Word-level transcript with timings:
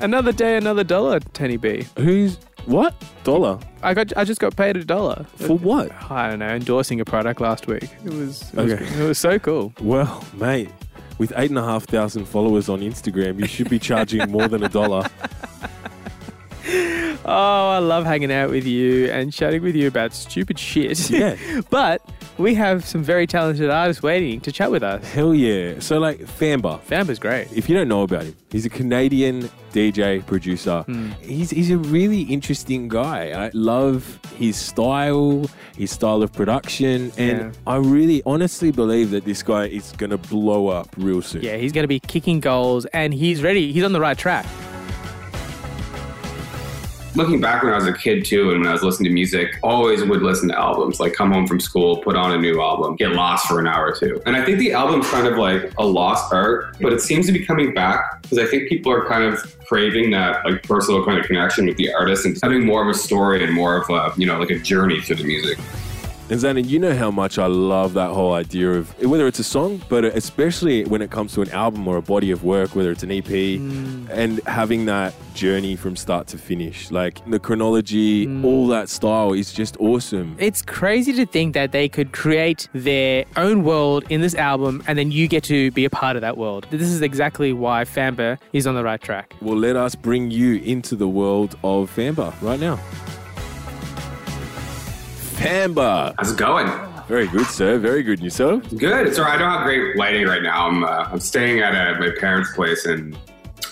Another 0.00 0.32
day, 0.32 0.56
another 0.56 0.84
dollar, 0.84 1.20
Tenny 1.20 1.56
B. 1.56 1.84
Who's 1.96 2.38
what 2.66 2.94
dollar 3.24 3.58
I 3.82 3.94
got. 3.94 4.12
I 4.16 4.24
just 4.24 4.40
got 4.40 4.54
paid 4.56 4.76
a 4.76 4.84
dollar. 4.84 5.24
for 5.36 5.56
what? 5.58 5.90
I 6.10 6.30
don't 6.30 6.38
know, 6.40 6.48
endorsing 6.48 7.00
a 7.00 7.04
product 7.04 7.40
last 7.40 7.66
week. 7.66 7.88
It 8.04 8.12
was. 8.12 8.42
It, 8.52 8.58
Okay. 8.58 8.84
was, 8.84 9.00
it 9.00 9.04
was 9.08 9.18
so 9.18 9.38
cool. 9.38 9.72
Well, 9.80 10.24
mate, 10.34 10.68
with 11.18 11.32
eight 11.36 11.50
and 11.50 11.58
a 11.58 11.64
half 11.64 11.84
thousand 11.84 12.26
followers 12.26 12.68
on 12.68 12.80
Instagram, 12.80 13.40
you 13.40 13.46
should 13.46 13.68
be 13.70 13.78
charging 13.78 14.30
more 14.30 14.48
than 14.48 14.62
a 14.62 14.68
dollar. 14.68 15.04
Oh, 17.30 17.70
I 17.70 17.78
love 17.78 18.06
hanging 18.06 18.32
out 18.32 18.48
with 18.48 18.64
you 18.66 19.10
and 19.10 19.30
chatting 19.32 19.62
with 19.62 19.74
you 19.76 19.86
about 19.86 20.14
stupid 20.14 20.58
shit. 20.58 21.10
Yeah. 21.10 21.36
but 21.70 22.02
we 22.38 22.54
have 22.54 22.84
some 22.84 23.02
very 23.02 23.26
talented 23.26 23.68
artists 23.70 24.02
waiting 24.02 24.40
to 24.42 24.52
chat 24.52 24.70
with 24.70 24.82
us. 24.82 25.06
Hell 25.12 25.34
yeah! 25.34 25.78
So 25.80 25.98
like 25.98 26.20
Famba. 26.20 26.80
Famba's 26.86 27.18
great. 27.18 27.48
If 27.52 27.68
you 27.68 27.76
don't 27.76 27.88
know 27.88 28.02
about 28.02 28.22
him, 28.24 28.36
he's 28.50 28.64
a 28.64 28.70
Canadian 28.70 29.50
DJ 29.72 30.24
producer. 30.26 30.82
Hmm. 30.82 31.10
He's 31.20 31.50
he's 31.50 31.70
a 31.70 31.78
really 31.78 32.22
interesting 32.22 32.88
guy. 32.88 33.46
I 33.46 33.50
love 33.54 34.18
his 34.36 34.56
style, 34.56 35.46
his 35.76 35.90
style 35.90 36.22
of 36.22 36.32
production, 36.32 37.12
and 37.18 37.38
Yeah. 37.38 37.50
I 37.66 37.76
really 37.76 38.22
honestly 38.24 38.70
believe 38.70 39.10
that 39.10 39.24
this 39.24 39.42
guy 39.42 39.66
is 39.66 39.92
gonna 39.98 40.18
blow 40.18 40.68
up 40.68 40.88
real 40.96 41.22
soon. 41.22 41.42
Yeah, 41.42 41.56
he's 41.56 41.72
going 41.72 41.84
to 41.84 41.88
be 41.88 42.00
kicking 42.00 42.40
goals 42.40 42.86
and 42.86 43.12
he's 43.12 43.42
ready. 43.42 43.72
He's 43.72 43.84
on 43.84 43.92
the 43.92 44.00
right 44.00 44.16
track. 44.16 44.46
Looking 47.18 47.40
back 47.40 47.62
when 47.62 47.72
I 47.72 47.76
was 47.76 47.86
a 47.86 47.92
kid 47.92 48.24
too, 48.24 48.50
and 48.52 48.60
when 48.60 48.68
I 48.68 48.72
was 48.72 48.82
listening 48.82 49.10
to 49.10 49.14
music, 49.14 49.58
always 49.62 50.02
would 50.04 50.22
listen 50.22 50.48
to 50.48 50.58
albums. 50.58 51.00
Like 51.00 51.12
come 51.12 51.32
home 51.32 51.46
from 51.46 51.60
school, 51.60 51.98
put 51.98 52.16
on 52.16 52.32
a 52.32 52.38
new 52.38 52.62
album, 52.62 52.96
get 52.96 53.12
lost 53.12 53.46
for 53.46 53.58
an 53.58 53.66
hour 53.66 53.88
or 53.88 53.92
two. 53.92 54.22
And 54.24 54.36
I 54.36 54.44
think 54.44 54.58
the 54.58 54.72
album's 54.72 55.10
kind 55.10 55.26
of 55.26 55.36
like 55.36 55.72
a 55.76 55.84
lost 55.84 56.32
art, 56.32 56.76
but 56.80 56.92
it 56.92 57.00
seems 57.00 57.26
to 57.26 57.32
be 57.32 57.44
coming 57.44 57.74
back 57.74 58.22
because 58.22 58.38
I 58.38 58.46
think 58.46 58.68
people 58.68 58.92
are 58.92 59.06
kind 59.06 59.24
of 59.24 59.58
craving 59.66 60.12
that 60.12 60.44
like 60.44 60.62
personal 60.62 61.04
kind 61.04 61.18
of 61.18 61.26
connection 61.26 61.66
with 61.66 61.76
the 61.76 61.92
artist 61.92 62.24
and 62.24 62.38
having 62.42 62.64
more 62.64 62.82
of 62.82 62.88
a 62.88 62.98
story 62.98 63.44
and 63.44 63.52
more 63.52 63.76
of 63.76 63.90
a 63.90 64.18
you 64.18 64.26
know 64.26 64.38
like 64.38 64.50
a 64.50 64.58
journey 64.58 65.00
through 65.00 65.16
the 65.16 65.24
music. 65.24 65.58
And 66.30 66.38
Xander, 66.38 66.62
you 66.62 66.78
know 66.78 66.94
how 66.94 67.10
much 67.10 67.38
I 67.38 67.46
love 67.46 67.94
that 67.94 68.10
whole 68.10 68.34
idea 68.34 68.72
of 68.72 69.02
whether 69.02 69.26
it's 69.26 69.38
a 69.38 69.44
song, 69.44 69.80
but 69.88 70.04
especially 70.04 70.84
when 70.84 71.00
it 71.00 71.10
comes 71.10 71.32
to 71.34 71.40
an 71.40 71.48
album 71.50 71.88
or 71.88 71.96
a 71.96 72.02
body 72.02 72.30
of 72.30 72.44
work, 72.44 72.76
whether 72.76 72.90
it's 72.90 73.02
an 73.02 73.10
EP, 73.10 73.24
mm. 73.24 74.10
and 74.10 74.38
having 74.46 74.84
that 74.84 75.14
journey 75.32 75.74
from 75.74 75.96
start 75.96 76.26
to 76.26 76.36
finish. 76.36 76.90
Like 76.90 77.24
the 77.30 77.38
chronology, 77.38 78.26
all 78.44 78.66
mm. 78.66 78.70
that 78.70 78.90
style 78.90 79.32
is 79.32 79.54
just 79.54 79.78
awesome. 79.78 80.36
It's 80.38 80.60
crazy 80.60 81.14
to 81.14 81.24
think 81.24 81.54
that 81.54 81.72
they 81.72 81.88
could 81.88 82.12
create 82.12 82.68
their 82.74 83.24
own 83.38 83.64
world 83.64 84.04
in 84.10 84.20
this 84.20 84.34
album 84.34 84.82
and 84.86 84.98
then 84.98 85.10
you 85.10 85.28
get 85.28 85.44
to 85.44 85.70
be 85.70 85.86
a 85.86 85.90
part 85.90 86.16
of 86.16 86.20
that 86.20 86.36
world. 86.36 86.66
This 86.70 86.82
is 86.82 87.00
exactly 87.00 87.54
why 87.54 87.84
Famba 87.84 88.38
is 88.52 88.66
on 88.66 88.74
the 88.74 88.84
right 88.84 89.00
track. 89.00 89.34
Well, 89.40 89.56
let 89.56 89.76
us 89.76 89.94
bring 89.94 90.30
you 90.30 90.56
into 90.56 90.94
the 90.94 91.08
world 91.08 91.56
of 91.64 91.90
Famba 91.90 92.34
right 92.42 92.60
now. 92.60 92.78
Famba. 95.38 96.14
How's 96.18 96.32
it 96.32 96.36
going? 96.36 96.66
Very 97.06 97.28
good, 97.28 97.46
sir. 97.46 97.78
Very 97.78 98.02
good. 98.02 98.18
And 98.18 98.24
yourself? 98.24 98.68
Good. 98.76 99.06
It's 99.06 99.20
all 99.20 99.24
right. 99.24 99.36
I 99.36 99.38
don't 99.38 99.52
have 99.52 99.62
great 99.62 99.96
lighting 99.96 100.26
right 100.26 100.42
now. 100.42 100.66
I'm 100.66 100.82
uh, 100.82 101.08
I'm 101.12 101.20
staying 101.20 101.60
at 101.60 101.74
uh 101.74 101.98
my 102.00 102.10
parents' 102.18 102.52
place 102.54 102.86
in, 102.86 103.16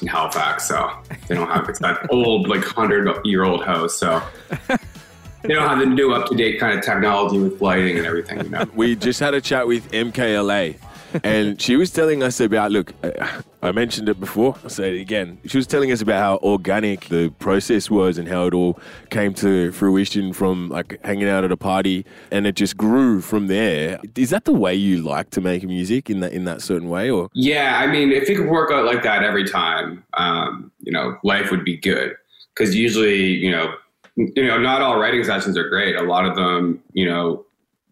in 0.01 0.07
Halifax, 0.07 0.69
so 0.69 0.91
they 1.27 1.35
don't 1.35 1.49
have 1.49 1.69
it's 1.69 1.81
that 1.81 2.07
old 2.11 2.49
like 2.49 2.63
hundred 2.63 3.09
year 3.27 3.43
old 3.43 3.65
house, 3.65 3.99
so 3.99 4.23
they 4.69 5.55
don't 5.55 5.69
have 5.69 5.81
the 5.81 5.87
new 5.87 6.15
up 6.15 6.29
to 6.29 6.37
date 6.37 6.61
kind 6.61 6.79
of 6.79 6.85
technology 6.85 7.39
with 7.41 7.61
lighting 7.61 7.99
and 7.99 8.07
everything. 8.07 8.45
You 8.45 8.49
know. 8.49 8.67
we 8.75 8.95
just 8.95 9.19
had 9.19 9.35
a 9.35 9.41
chat 9.41 9.67
with 9.67 9.91
MKLA, 9.91 10.77
and 11.25 11.61
she 11.61 11.75
was 11.75 11.91
telling 11.91 12.23
us 12.23 12.39
about. 12.39 12.71
Look, 12.71 12.95
uh, 13.03 13.43
I 13.67 13.73
mentioned 13.73 14.09
it 14.09 14.19
before. 14.19 14.57
I'll 14.63 14.71
say 14.71 14.97
it 14.97 15.01
again. 15.01 15.39
She 15.47 15.57
was 15.57 15.67
telling 15.67 15.93
us 15.93 16.01
about 16.01 16.21
how 16.21 16.49
organic 16.49 17.09
the 17.09 17.31
process 17.39 17.91
was 17.91 18.17
and 18.19 18.29
how 18.29 18.47
it 18.47 18.55
all 18.55 18.79
came 19.11 19.35
to 19.35 19.73
fruition 19.73 20.33
from 20.33 20.69
like 20.69 20.99
hanging 21.05 21.29
out 21.29 21.45
at 21.45 21.53
a 21.53 21.57
party, 21.57 22.07
and 22.31 22.47
it 22.47 22.55
just 22.55 22.77
grew 22.77 23.21
from 23.21 23.49
there. 23.49 24.01
Is 24.15 24.31
that 24.31 24.45
the 24.45 24.53
way 24.53 24.75
you 24.75 25.03
like 25.03 25.31
to 25.31 25.41
make 25.41 25.65
music 25.65 26.09
in 26.09 26.21
that 26.21 26.33
in 26.33 26.45
that 26.45 26.63
certain 26.63 26.89
way, 26.89 27.11
or 27.11 27.29
Yeah, 27.35 27.79
I 27.79 27.87
mean, 27.87 28.13
if 28.13 28.29
it 28.31 28.37
could 28.37 28.49
work 28.49 28.71
out 28.71 28.85
like 28.85 29.03
that 29.03 29.23
every 29.23 29.45
time, 29.45 30.05
um, 30.15 30.71
you 30.81 30.93
know, 30.93 31.19
life 31.25 31.51
would 31.51 31.65
be 31.65 31.77
good. 31.77 32.15
Because 32.55 32.75
usually, 32.75 33.23
you 33.23 33.51
know, 33.51 33.75
you 34.17 34.47
know, 34.47 34.59
not 34.59 34.81
all 34.81 34.99
writing 34.99 35.23
sessions 35.25 35.59
are 35.59 35.69
great. 35.69 35.95
A 35.95 36.03
lot 36.03 36.25
of 36.25 36.37
them, 36.37 36.83
you 36.93 37.07
know, 37.07 37.45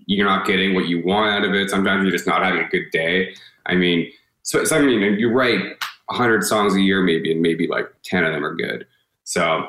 you're 0.06 0.26
not 0.26 0.46
getting 0.46 0.74
what 0.74 0.86
you 0.86 1.04
want 1.04 1.30
out 1.30 1.44
of 1.44 1.54
it. 1.54 1.70
Sometimes 1.70 2.02
you're 2.02 2.12
just 2.12 2.26
not 2.26 2.42
having 2.42 2.64
a 2.64 2.68
good 2.68 2.90
day. 2.90 3.34
I 3.66 3.74
mean, 3.74 4.10
so, 4.44 4.62
so 4.64 4.76
I 4.76 4.82
mean, 4.82 5.00
you 5.18 5.30
write 5.30 5.60
100 6.06 6.44
songs 6.44 6.74
a 6.74 6.80
year, 6.80 7.02
maybe, 7.02 7.32
and 7.32 7.40
maybe 7.40 7.66
like 7.66 7.86
10 8.04 8.24
of 8.24 8.32
them 8.32 8.44
are 8.44 8.54
good. 8.54 8.86
So 9.24 9.66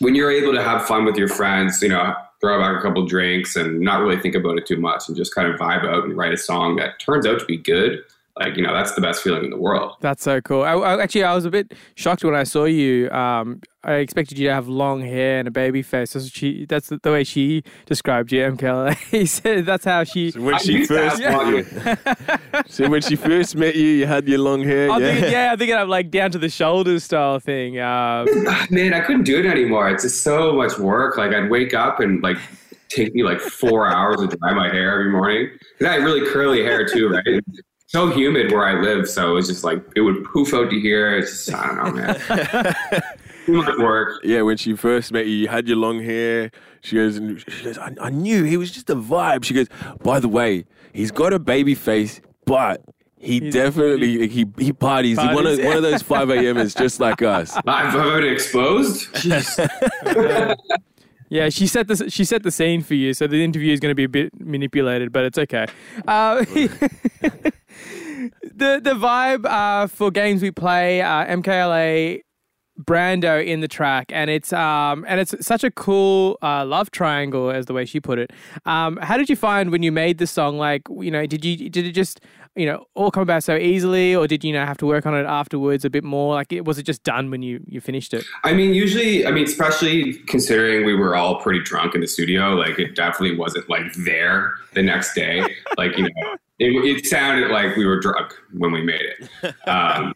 when 0.00 0.14
you're 0.14 0.30
able 0.30 0.52
to 0.52 0.62
have 0.62 0.86
fun 0.86 1.04
with 1.04 1.16
your 1.16 1.28
friends, 1.28 1.80
you 1.82 1.88
know, 1.88 2.14
throw 2.40 2.60
back 2.60 2.78
a 2.78 2.82
couple 2.82 3.06
drinks 3.06 3.56
and 3.56 3.80
not 3.80 4.02
really 4.02 4.20
think 4.20 4.34
about 4.34 4.58
it 4.58 4.66
too 4.66 4.76
much 4.76 5.08
and 5.08 5.16
just 5.16 5.34
kind 5.34 5.48
of 5.48 5.58
vibe 5.58 5.86
out 5.86 6.04
and 6.04 6.16
write 6.16 6.34
a 6.34 6.36
song 6.36 6.76
that 6.76 7.00
turns 7.00 7.26
out 7.26 7.40
to 7.40 7.46
be 7.46 7.56
good, 7.56 8.00
like, 8.36 8.56
you 8.56 8.62
know, 8.64 8.74
that's 8.74 8.92
the 8.94 9.00
best 9.00 9.22
feeling 9.22 9.44
in 9.44 9.50
the 9.50 9.56
world. 9.56 9.94
That's 10.00 10.24
so 10.24 10.40
cool. 10.40 10.62
I, 10.62 10.72
I, 10.72 11.00
actually, 11.02 11.22
I 11.22 11.34
was 11.34 11.44
a 11.44 11.50
bit 11.50 11.72
shocked 11.94 12.24
when 12.24 12.34
I 12.34 12.42
saw 12.42 12.64
you. 12.64 13.08
Um, 13.10 13.60
I 13.84 13.94
expected 13.96 14.38
you 14.38 14.48
to 14.48 14.54
have 14.54 14.66
long 14.66 15.02
hair 15.02 15.38
and 15.38 15.46
a 15.46 15.50
baby 15.52 15.82
face. 15.82 16.14
That's, 16.14 16.28
she, 16.30 16.66
that's 16.66 16.88
the 16.88 16.98
way 17.12 17.22
she 17.22 17.62
described 17.86 18.32
you, 18.32 18.40
MKLA. 18.40 18.96
he 19.10 19.26
said 19.26 19.66
that's 19.66 19.84
how 19.84 20.02
she. 20.04 20.32
when 20.32 20.54
I 20.54 20.58
she 20.58 20.84
first 20.84 21.20
met 21.20 21.46
you- 21.48 22.62
so 22.66 22.88
when 22.88 23.02
she 23.02 23.14
first 23.14 23.54
met 23.54 23.76
you, 23.76 23.86
you 23.86 24.06
had 24.06 24.26
your 24.26 24.38
long 24.38 24.62
hair. 24.64 24.90
I'm 24.90 25.00
yeah. 25.02 25.12
thinking, 25.12 25.32
yeah, 25.32 25.52
I'm 25.52 25.58
thinking 25.58 25.76
of 25.76 25.88
like 25.88 26.10
down 26.10 26.30
to 26.32 26.38
the 26.38 26.48
shoulders 26.48 27.04
style 27.04 27.38
thing. 27.38 27.78
Um, 27.78 28.26
Man, 28.70 28.94
I 28.94 29.00
couldn't 29.00 29.24
do 29.24 29.38
it 29.38 29.46
anymore. 29.46 29.88
It's 29.90 30.02
just 30.02 30.24
so 30.24 30.52
much 30.54 30.76
work. 30.78 31.16
Like 31.16 31.32
I'd 31.32 31.50
wake 31.50 31.72
up 31.74 32.00
and 32.00 32.20
like 32.22 32.38
take 32.88 33.14
me 33.14 33.22
like 33.22 33.38
four 33.38 33.86
hours 33.86 34.16
to 34.16 34.26
dry 34.36 34.54
my 34.54 34.68
hair 34.70 34.92
every 34.98 35.12
morning. 35.12 35.50
'Cause 35.78 35.88
I 35.88 35.92
had 35.94 36.02
really 36.02 36.26
curly 36.32 36.62
hair 36.64 36.84
too, 36.86 37.08
right? 37.10 37.40
It's 37.94 38.00
so 38.00 38.10
humid 38.10 38.50
where 38.50 38.66
I 38.66 38.80
live, 38.80 39.08
so 39.08 39.30
it 39.30 39.34
was 39.34 39.46
just 39.46 39.62
like 39.62 39.80
it 39.94 40.00
would 40.00 40.24
poof 40.24 40.52
out 40.52 40.68
to 40.68 40.80
here. 40.80 41.16
It's 41.16 41.46
just 41.46 41.56
I 41.56 41.64
don't 41.68 41.76
know, 41.76 41.92
man. 41.92 43.02
Too 43.46 43.62
much 43.62 43.78
work. 43.78 44.20
Yeah, 44.24 44.42
when 44.42 44.56
she 44.56 44.74
first 44.74 45.12
met 45.12 45.26
you, 45.26 45.34
you 45.34 45.46
had 45.46 45.68
your 45.68 45.76
long 45.76 46.02
hair. 46.02 46.50
She 46.80 46.96
goes, 46.96 47.16
and 47.18 47.40
she 47.48 47.62
goes, 47.62 47.78
I, 47.78 47.94
I 48.00 48.10
knew 48.10 48.42
he 48.42 48.56
was 48.56 48.72
just 48.72 48.90
a 48.90 48.96
vibe. 48.96 49.44
She 49.44 49.54
goes, 49.54 49.68
by 50.02 50.18
the 50.18 50.26
way, 50.26 50.64
he's 50.92 51.12
got 51.12 51.32
a 51.32 51.38
baby 51.38 51.76
face, 51.76 52.20
but 52.46 52.82
he 53.16 53.38
definitely 53.38 54.26
he 54.26 54.44
he 54.58 54.72
parties. 54.72 55.16
He's 55.16 55.32
one 55.32 55.46
of 55.46 55.56
Parties. 55.56 55.64
one 55.64 55.76
of 55.76 55.82
those 55.84 56.02
five 56.02 56.30
a.m.ers 56.30 56.74
just 56.74 56.98
like 56.98 57.22
us. 57.22 57.56
I've 57.68 57.92
been 57.92 58.32
exposed. 58.32 59.06
yeah, 61.34 61.48
she 61.48 61.66
set 61.66 61.88
the 61.88 62.08
she 62.08 62.24
set 62.24 62.44
the 62.44 62.50
scene 62.52 62.82
for 62.82 62.94
you, 62.94 63.12
so 63.12 63.26
the 63.26 63.42
interview 63.42 63.72
is 63.72 63.80
going 63.80 63.90
to 63.90 63.96
be 63.96 64.04
a 64.04 64.08
bit 64.08 64.30
manipulated, 64.38 65.12
but 65.12 65.24
it's 65.24 65.38
okay. 65.38 65.66
Uh, 66.06 66.44
the 66.44 67.50
the 68.80 68.94
vibe 68.94 69.44
uh, 69.44 69.88
for 69.88 70.12
games 70.12 70.42
we 70.42 70.52
play, 70.52 71.02
uh, 71.02 71.26
MKLA 71.26 72.20
Brando 72.80 73.44
in 73.44 73.60
the 73.60 73.68
track, 73.68 74.10
and 74.12 74.28
it's 74.28 74.52
um 74.52 75.04
and 75.06 75.20
it's 75.20 75.34
such 75.46 75.62
a 75.62 75.70
cool 75.70 76.38
uh, 76.42 76.64
love 76.64 76.90
triangle, 76.90 77.50
as 77.50 77.66
the 77.66 77.72
way 77.72 77.84
she 77.84 78.00
put 78.00 78.18
it. 78.18 78.32
Um, 78.64 78.96
how 78.96 79.16
did 79.16 79.30
you 79.30 79.36
find 79.36 79.70
when 79.70 79.82
you 79.82 79.92
made 79.92 80.18
the 80.18 80.26
song? 80.26 80.58
Like, 80.58 80.82
you 81.00 81.10
know, 81.10 81.24
did 81.26 81.44
you 81.44 81.70
did 81.70 81.86
it 81.86 81.92
just 81.92 82.20
you 82.56 82.66
know 82.66 82.86
all 82.94 83.12
come 83.12 83.22
about 83.22 83.44
so 83.44 83.56
easily, 83.56 84.14
or 84.14 84.26
did 84.26 84.42
you 84.42 84.52
know 84.52 84.64
have 84.64 84.78
to 84.78 84.86
work 84.86 85.06
on 85.06 85.14
it 85.14 85.24
afterwards 85.24 85.84
a 85.84 85.90
bit 85.90 86.02
more? 86.02 86.34
Like, 86.34 86.52
it, 86.52 86.64
was 86.64 86.78
it 86.78 86.82
just 86.82 87.04
done 87.04 87.30
when 87.30 87.42
you 87.42 87.60
you 87.66 87.80
finished 87.80 88.12
it? 88.12 88.24
I 88.42 88.52
mean, 88.52 88.74
usually, 88.74 89.24
I 89.24 89.30
mean, 89.30 89.44
especially 89.44 90.14
considering 90.26 90.84
we 90.84 90.94
were 90.94 91.14
all 91.14 91.40
pretty 91.40 91.62
drunk 91.62 91.94
in 91.94 92.00
the 92.00 92.08
studio, 92.08 92.54
like 92.54 92.78
it 92.78 92.96
definitely 92.96 93.36
wasn't 93.36 93.70
like 93.70 93.92
there 94.04 94.52
the 94.72 94.82
next 94.82 95.14
day. 95.14 95.44
Like, 95.76 95.96
you 95.96 96.04
know, 96.04 96.36
it, 96.58 96.70
it 96.84 97.06
sounded 97.06 97.50
like 97.50 97.76
we 97.76 97.84
were 97.84 97.98
drunk 97.98 98.32
when 98.52 98.72
we 98.72 98.82
made 98.82 99.00
it. 99.00 99.54
Um, 99.68 100.14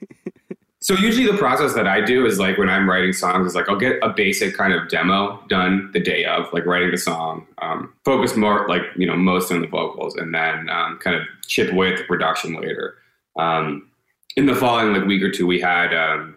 so 0.80 0.94
usually 0.94 1.26
the 1.26 1.36
process 1.36 1.74
that 1.74 1.88
I 1.88 2.00
do 2.00 2.24
is 2.24 2.38
like 2.38 2.56
when 2.56 2.68
I'm 2.68 2.88
writing 2.88 3.12
songs 3.12 3.48
is 3.48 3.54
like 3.54 3.68
I'll 3.68 3.78
get 3.78 3.98
a 4.02 4.10
basic 4.10 4.56
kind 4.56 4.72
of 4.72 4.88
demo 4.88 5.42
done 5.48 5.90
the 5.92 6.00
day 6.00 6.24
of, 6.24 6.52
like 6.52 6.66
writing 6.66 6.92
the 6.92 6.98
song, 6.98 7.46
um, 7.60 7.92
focus 8.04 8.36
more 8.36 8.68
like 8.68 8.82
you 8.96 9.06
know 9.06 9.16
most 9.16 9.50
on 9.50 9.60
the 9.60 9.66
vocals, 9.66 10.14
and 10.16 10.32
then 10.34 10.68
um, 10.68 10.98
kind 10.98 11.16
of 11.16 11.22
chip 11.46 11.72
away 11.72 11.92
at 11.92 11.98
the 11.98 12.04
production 12.04 12.54
later. 12.60 12.94
Um, 13.36 13.90
in 14.36 14.46
the 14.46 14.54
following 14.54 14.92
like 14.92 15.04
week 15.04 15.22
or 15.22 15.32
two, 15.32 15.48
we 15.48 15.60
had 15.60 15.92
um, 15.92 16.36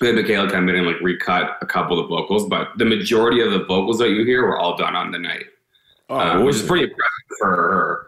we 0.00 0.06
had 0.06 0.16
Michaela 0.16 0.48
come 0.48 0.68
in 0.68 0.76
and 0.76 0.86
like 0.86 1.00
recut 1.00 1.58
a 1.60 1.66
couple 1.66 1.98
of 1.98 2.08
the 2.08 2.14
vocals, 2.14 2.48
but 2.48 2.68
the 2.76 2.84
majority 2.84 3.40
of 3.40 3.50
the 3.50 3.64
vocals 3.64 3.98
that 3.98 4.10
you 4.10 4.24
hear 4.24 4.46
were 4.46 4.58
all 4.58 4.76
done 4.76 4.94
on 4.94 5.10
the 5.10 5.18
night, 5.18 5.46
Oh, 6.10 6.16
uh, 6.16 6.42
which 6.44 6.56
is 6.56 6.62
pretty 6.62 6.84
impressive 6.84 7.38
for 7.38 7.48
her 7.48 8.06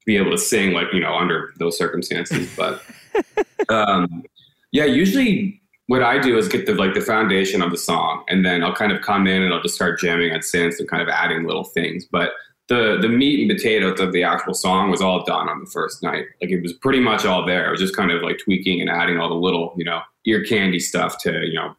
to 0.00 0.06
be 0.06 0.16
able 0.16 0.32
to 0.32 0.38
sing 0.38 0.72
like 0.72 0.88
you 0.92 1.00
know 1.00 1.14
under 1.14 1.52
those 1.58 1.78
circumstances. 1.78 2.50
But 2.56 2.82
um, 3.70 4.24
yeah, 4.72 4.84
usually 4.84 5.60
what 5.86 6.02
I 6.02 6.18
do 6.18 6.36
is 6.38 6.48
get 6.48 6.66
the 6.66 6.74
like 6.74 6.94
the 6.94 7.00
foundation 7.00 7.62
of 7.62 7.70
the 7.70 7.76
song, 7.76 8.24
and 8.28 8.44
then 8.44 8.64
I'll 8.64 8.74
kind 8.74 8.92
of 8.92 9.02
come 9.02 9.26
in 9.26 9.42
and 9.42 9.52
I'll 9.52 9.62
just 9.62 9.74
start 9.74 9.98
jamming 10.00 10.32
on 10.32 10.40
synths 10.40 10.78
and 10.78 10.88
kind 10.88 11.02
of 11.02 11.08
adding 11.08 11.44
little 11.46 11.64
things. 11.64 12.06
But 12.10 12.30
the 12.68 12.98
the 13.00 13.08
meat 13.08 13.40
and 13.40 13.56
potatoes 13.56 14.00
of 14.00 14.12
the 14.12 14.22
actual 14.22 14.54
song 14.54 14.90
was 14.90 15.02
all 15.02 15.24
done 15.24 15.48
on 15.48 15.60
the 15.60 15.70
first 15.70 16.02
night. 16.02 16.24
Like 16.40 16.50
it 16.50 16.62
was 16.62 16.72
pretty 16.72 17.00
much 17.00 17.24
all 17.24 17.44
there. 17.44 17.68
It 17.68 17.70
was 17.70 17.80
just 17.80 17.96
kind 17.96 18.10
of 18.10 18.22
like 18.22 18.38
tweaking 18.38 18.80
and 18.80 18.88
adding 18.88 19.18
all 19.18 19.28
the 19.28 19.34
little 19.34 19.74
you 19.76 19.84
know 19.84 20.00
ear 20.24 20.44
candy 20.44 20.78
stuff 20.78 21.18
to 21.22 21.46
you 21.46 21.54
know 21.54 21.74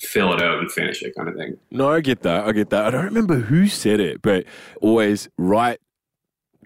fill 0.00 0.32
it 0.32 0.42
out 0.42 0.58
and 0.58 0.70
finish 0.70 1.02
it 1.02 1.14
kind 1.16 1.28
of 1.28 1.34
thing. 1.34 1.56
No, 1.70 1.90
I 1.90 2.00
get 2.00 2.22
that. 2.22 2.44
I 2.44 2.52
get 2.52 2.70
that. 2.70 2.84
I 2.84 2.90
don't 2.90 3.04
remember 3.04 3.36
who 3.36 3.66
said 3.66 4.00
it, 4.00 4.20
but 4.22 4.44
always 4.80 5.28
write 5.38 5.80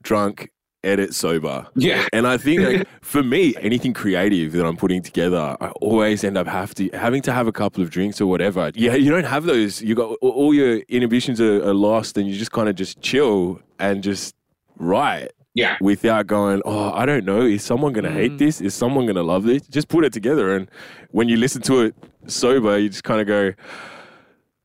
drunk, 0.02 0.50
edit 0.84 1.14
sober. 1.14 1.66
Yeah. 1.74 2.06
And 2.12 2.26
I 2.26 2.36
think 2.36 2.60
like, 2.60 2.88
for 3.02 3.22
me, 3.22 3.54
anything 3.60 3.92
creative 3.92 4.52
that 4.52 4.66
I'm 4.66 4.76
putting 4.76 5.02
together, 5.02 5.56
I 5.60 5.68
always 5.80 6.24
end 6.24 6.36
up 6.36 6.46
have 6.46 6.74
to 6.74 6.88
having 6.90 7.22
to 7.22 7.32
have 7.32 7.46
a 7.46 7.52
couple 7.52 7.82
of 7.82 7.90
drinks 7.90 8.20
or 8.20 8.26
whatever. 8.26 8.70
Yeah, 8.74 8.94
you 8.94 9.10
don't 9.10 9.24
have 9.24 9.44
those. 9.44 9.82
You 9.82 9.94
got 9.94 10.16
all 10.20 10.54
your 10.54 10.78
inhibitions 10.88 11.40
are, 11.40 11.62
are 11.68 11.74
lost, 11.74 12.16
and 12.18 12.28
you 12.28 12.36
just 12.36 12.52
kind 12.52 12.68
of 12.68 12.74
just 12.74 13.00
chill 13.00 13.60
and 13.78 14.02
just 14.02 14.34
write 14.76 15.32
Yeah. 15.54 15.76
without 15.80 16.26
going, 16.26 16.62
oh, 16.64 16.92
I 16.92 17.06
don't 17.06 17.24
know, 17.24 17.42
is 17.42 17.62
someone 17.62 17.92
going 17.92 18.04
to 18.04 18.10
hate 18.10 18.32
mm. 18.32 18.38
this? 18.38 18.60
Is 18.60 18.74
someone 18.74 19.06
going 19.06 19.16
to 19.16 19.22
love 19.22 19.44
this? 19.44 19.62
Just 19.68 19.88
put 19.88 20.04
it 20.04 20.12
together. 20.12 20.54
And 20.54 20.68
when 21.10 21.28
you 21.28 21.36
listen 21.36 21.62
to 21.62 21.82
it 21.82 21.94
sober, 22.26 22.78
you 22.78 22.88
just 22.88 23.04
kind 23.04 23.20
of 23.20 23.26
go, 23.26 23.52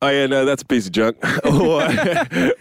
oh, 0.02 0.10
yeah, 0.10 0.28
no, 0.28 0.46
that's 0.46 0.62
a 0.62 0.66
piece 0.66 0.88
of 0.88 0.92
junk. 0.92 1.18
or, 1.46 1.88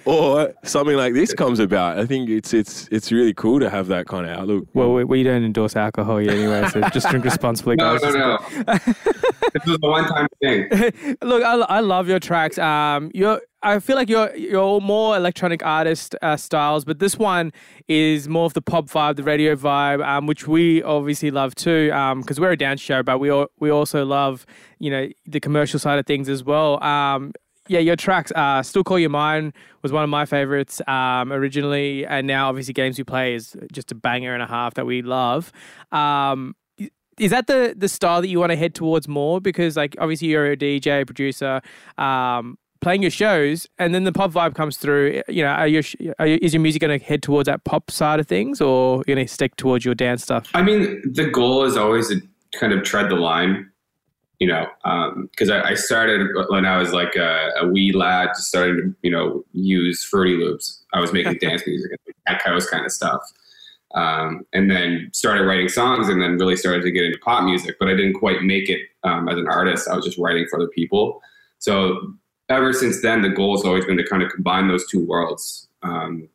or 0.04 0.54
something 0.64 0.96
like 0.96 1.14
this 1.14 1.34
comes 1.34 1.58
about. 1.58 1.98
I 1.98 2.06
think 2.06 2.30
it's, 2.30 2.54
it's, 2.54 2.88
it's 2.90 3.12
really 3.12 3.34
cool 3.34 3.60
to 3.60 3.70
have 3.70 3.88
that 3.88 4.06
kind 4.06 4.26
of 4.26 4.38
outlook. 4.38 4.68
Well, 4.74 4.94
we, 4.94 5.04
we 5.04 5.22
don't 5.22 5.44
endorse 5.44 5.76
alcohol 5.76 6.18
here 6.18 6.30
anyway, 6.30 6.68
so 6.68 6.80
just 6.90 7.08
drink 7.08 7.24
responsibly, 7.24 7.76
guys. 7.76 8.02
no, 8.02 8.10
no. 8.10 8.18
no. 8.18 8.38
this 8.66 9.66
was 9.66 9.78
a 9.82 9.88
one-time 9.88 10.26
thing. 10.40 11.16
Look, 11.22 11.42
I, 11.42 11.54
I 11.54 11.80
love 11.80 12.08
your 12.08 12.20
tracks. 12.20 12.58
Um, 12.58 13.10
you're 13.14 13.40
I 13.66 13.80
feel 13.80 13.96
like 13.96 14.08
you're 14.08 14.34
you're 14.36 14.80
more 14.80 15.16
electronic 15.16 15.64
artist 15.66 16.14
uh, 16.22 16.36
styles, 16.36 16.84
but 16.84 17.00
this 17.00 17.16
one 17.18 17.52
is 17.88 18.28
more 18.28 18.46
of 18.46 18.54
the 18.54 18.62
pop 18.62 18.86
vibe, 18.86 19.16
the 19.16 19.24
radio 19.24 19.56
vibe, 19.56 20.06
um, 20.06 20.26
which 20.26 20.46
we 20.46 20.84
obviously 20.84 21.32
love 21.32 21.56
too. 21.56 21.88
Because 22.16 22.38
we're 22.38 22.52
a 22.52 22.56
dance 22.56 22.80
show, 22.80 23.02
but 23.02 23.18
we 23.18 23.28
all, 23.28 23.48
we 23.58 23.68
also 23.70 24.04
love 24.04 24.46
you 24.78 24.88
know 24.88 25.08
the 25.26 25.40
commercial 25.40 25.80
side 25.80 25.98
of 25.98 26.06
things 26.06 26.28
as 26.28 26.44
well. 26.44 26.80
Um, 26.82 27.32
yeah, 27.66 27.80
your 27.80 27.96
tracks, 27.96 28.30
uh, 28.36 28.62
Still 28.62 28.84
Call 28.84 29.00
You 29.00 29.08
Mine 29.08 29.52
was 29.82 29.90
one 29.90 30.04
of 30.04 30.10
my 30.10 30.26
favorites 30.26 30.80
um, 30.86 31.32
originally, 31.32 32.06
and 32.06 32.24
now 32.28 32.48
obviously 32.48 32.72
Games 32.72 32.96
We 32.98 33.02
Play 33.02 33.34
is 33.34 33.56
just 33.72 33.90
a 33.90 33.96
banger 33.96 34.32
and 34.32 34.44
a 34.44 34.46
half 34.46 34.74
that 34.74 34.86
we 34.86 35.02
love. 35.02 35.50
Um, 35.90 36.54
is 37.18 37.32
that 37.32 37.48
the 37.48 37.74
the 37.76 37.88
style 37.88 38.20
that 38.20 38.28
you 38.28 38.38
want 38.38 38.52
to 38.52 38.56
head 38.56 38.76
towards 38.76 39.08
more? 39.08 39.40
Because 39.40 39.76
like 39.76 39.96
obviously 39.98 40.28
you're 40.28 40.52
a 40.52 40.56
DJ 40.56 41.04
producer, 41.04 41.60
um, 41.98 42.58
playing 42.86 43.02
your 43.02 43.10
shows, 43.10 43.66
and 43.80 43.92
then 43.92 44.04
the 44.04 44.12
pop 44.12 44.30
vibe 44.30 44.54
comes 44.54 44.76
through. 44.76 45.20
You 45.26 45.42
know, 45.42 45.48
are 45.48 45.66
your, 45.66 45.82
are 46.20 46.26
you, 46.28 46.38
is 46.40 46.54
your 46.54 46.60
music 46.60 46.80
going 46.80 46.96
to 46.96 47.04
head 47.04 47.20
towards 47.20 47.48
that 47.48 47.64
pop 47.64 47.90
side 47.90 48.20
of 48.20 48.28
things, 48.28 48.60
or 48.60 49.02
you're 49.08 49.16
going 49.16 49.26
to 49.26 49.32
stick 49.32 49.56
towards 49.56 49.84
your 49.84 49.96
dance 49.96 50.22
stuff? 50.22 50.48
I 50.54 50.62
mean, 50.62 51.02
the 51.04 51.26
goal 51.26 51.64
is 51.64 51.76
always 51.76 52.10
to 52.10 52.20
kind 52.54 52.72
of 52.72 52.84
tread 52.84 53.10
the 53.10 53.16
line, 53.16 53.68
you 54.38 54.46
know, 54.46 54.68
because 55.32 55.50
I, 55.50 55.70
I 55.70 55.74
started 55.74 56.28
when 56.48 56.64
I 56.64 56.76
was 56.76 56.92
like 56.92 57.16
a, 57.16 57.50
a 57.58 57.66
wee 57.66 57.90
lad, 57.90 58.28
just 58.36 58.46
starting 58.46 58.76
to, 58.76 58.94
you 59.02 59.10
know, 59.10 59.44
use 59.50 60.04
Fruity 60.04 60.36
Loops. 60.36 60.84
I 60.92 61.00
was 61.00 61.12
making 61.12 61.38
dance 61.40 61.66
music 61.66 61.90
echoes 62.28 62.70
kind 62.70 62.86
of 62.86 62.92
stuff. 62.92 63.20
Um, 63.96 64.46
and 64.52 64.70
then 64.70 65.10
started 65.12 65.42
writing 65.44 65.68
songs 65.68 66.08
and 66.08 66.22
then 66.22 66.38
really 66.38 66.56
started 66.56 66.82
to 66.82 66.92
get 66.92 67.02
into 67.02 67.18
pop 67.18 67.42
music, 67.42 67.78
but 67.80 67.88
I 67.88 67.96
didn't 67.96 68.14
quite 68.14 68.42
make 68.42 68.68
it 68.68 68.82
um, 69.02 69.28
as 69.28 69.38
an 69.38 69.48
artist. 69.48 69.88
I 69.88 69.96
was 69.96 70.04
just 70.04 70.18
writing 70.18 70.46
for 70.48 70.60
other 70.60 70.68
people. 70.68 71.20
So 71.58 72.14
ever 72.48 72.72
since 72.72 73.02
then, 73.02 73.22
the 73.22 73.28
goal 73.28 73.56
has 73.56 73.64
always 73.64 73.84
been 73.84 73.96
to 73.96 74.06
kind 74.06 74.22
of 74.22 74.30
combine 74.30 74.68
those 74.68 74.86
two 74.86 75.04
worlds 75.04 75.68
um, 75.82 76.28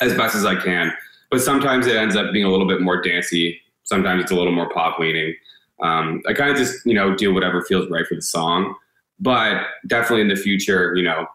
as 0.00 0.14
best 0.14 0.34
as 0.34 0.44
I 0.44 0.56
can. 0.56 0.92
But 1.30 1.40
sometimes 1.40 1.86
it 1.86 1.96
ends 1.96 2.16
up 2.16 2.32
being 2.32 2.44
a 2.44 2.50
little 2.50 2.66
bit 2.66 2.80
more 2.80 3.00
dancey. 3.00 3.60
Sometimes 3.84 4.22
it's 4.22 4.32
a 4.32 4.34
little 4.34 4.52
more 4.52 4.68
pop 4.70 4.98
leaning. 4.98 5.34
Um, 5.80 6.22
I 6.26 6.32
kind 6.32 6.50
of 6.50 6.56
just 6.56 6.84
you 6.84 6.94
know 6.94 7.14
do 7.14 7.32
whatever 7.32 7.62
feels 7.62 7.88
right 7.90 8.06
for 8.06 8.14
the 8.14 8.22
song. 8.22 8.74
But 9.20 9.64
definitely 9.86 10.22
in 10.22 10.28
the 10.28 10.36
future, 10.36 10.94
you 10.94 11.02
know, 11.02 11.26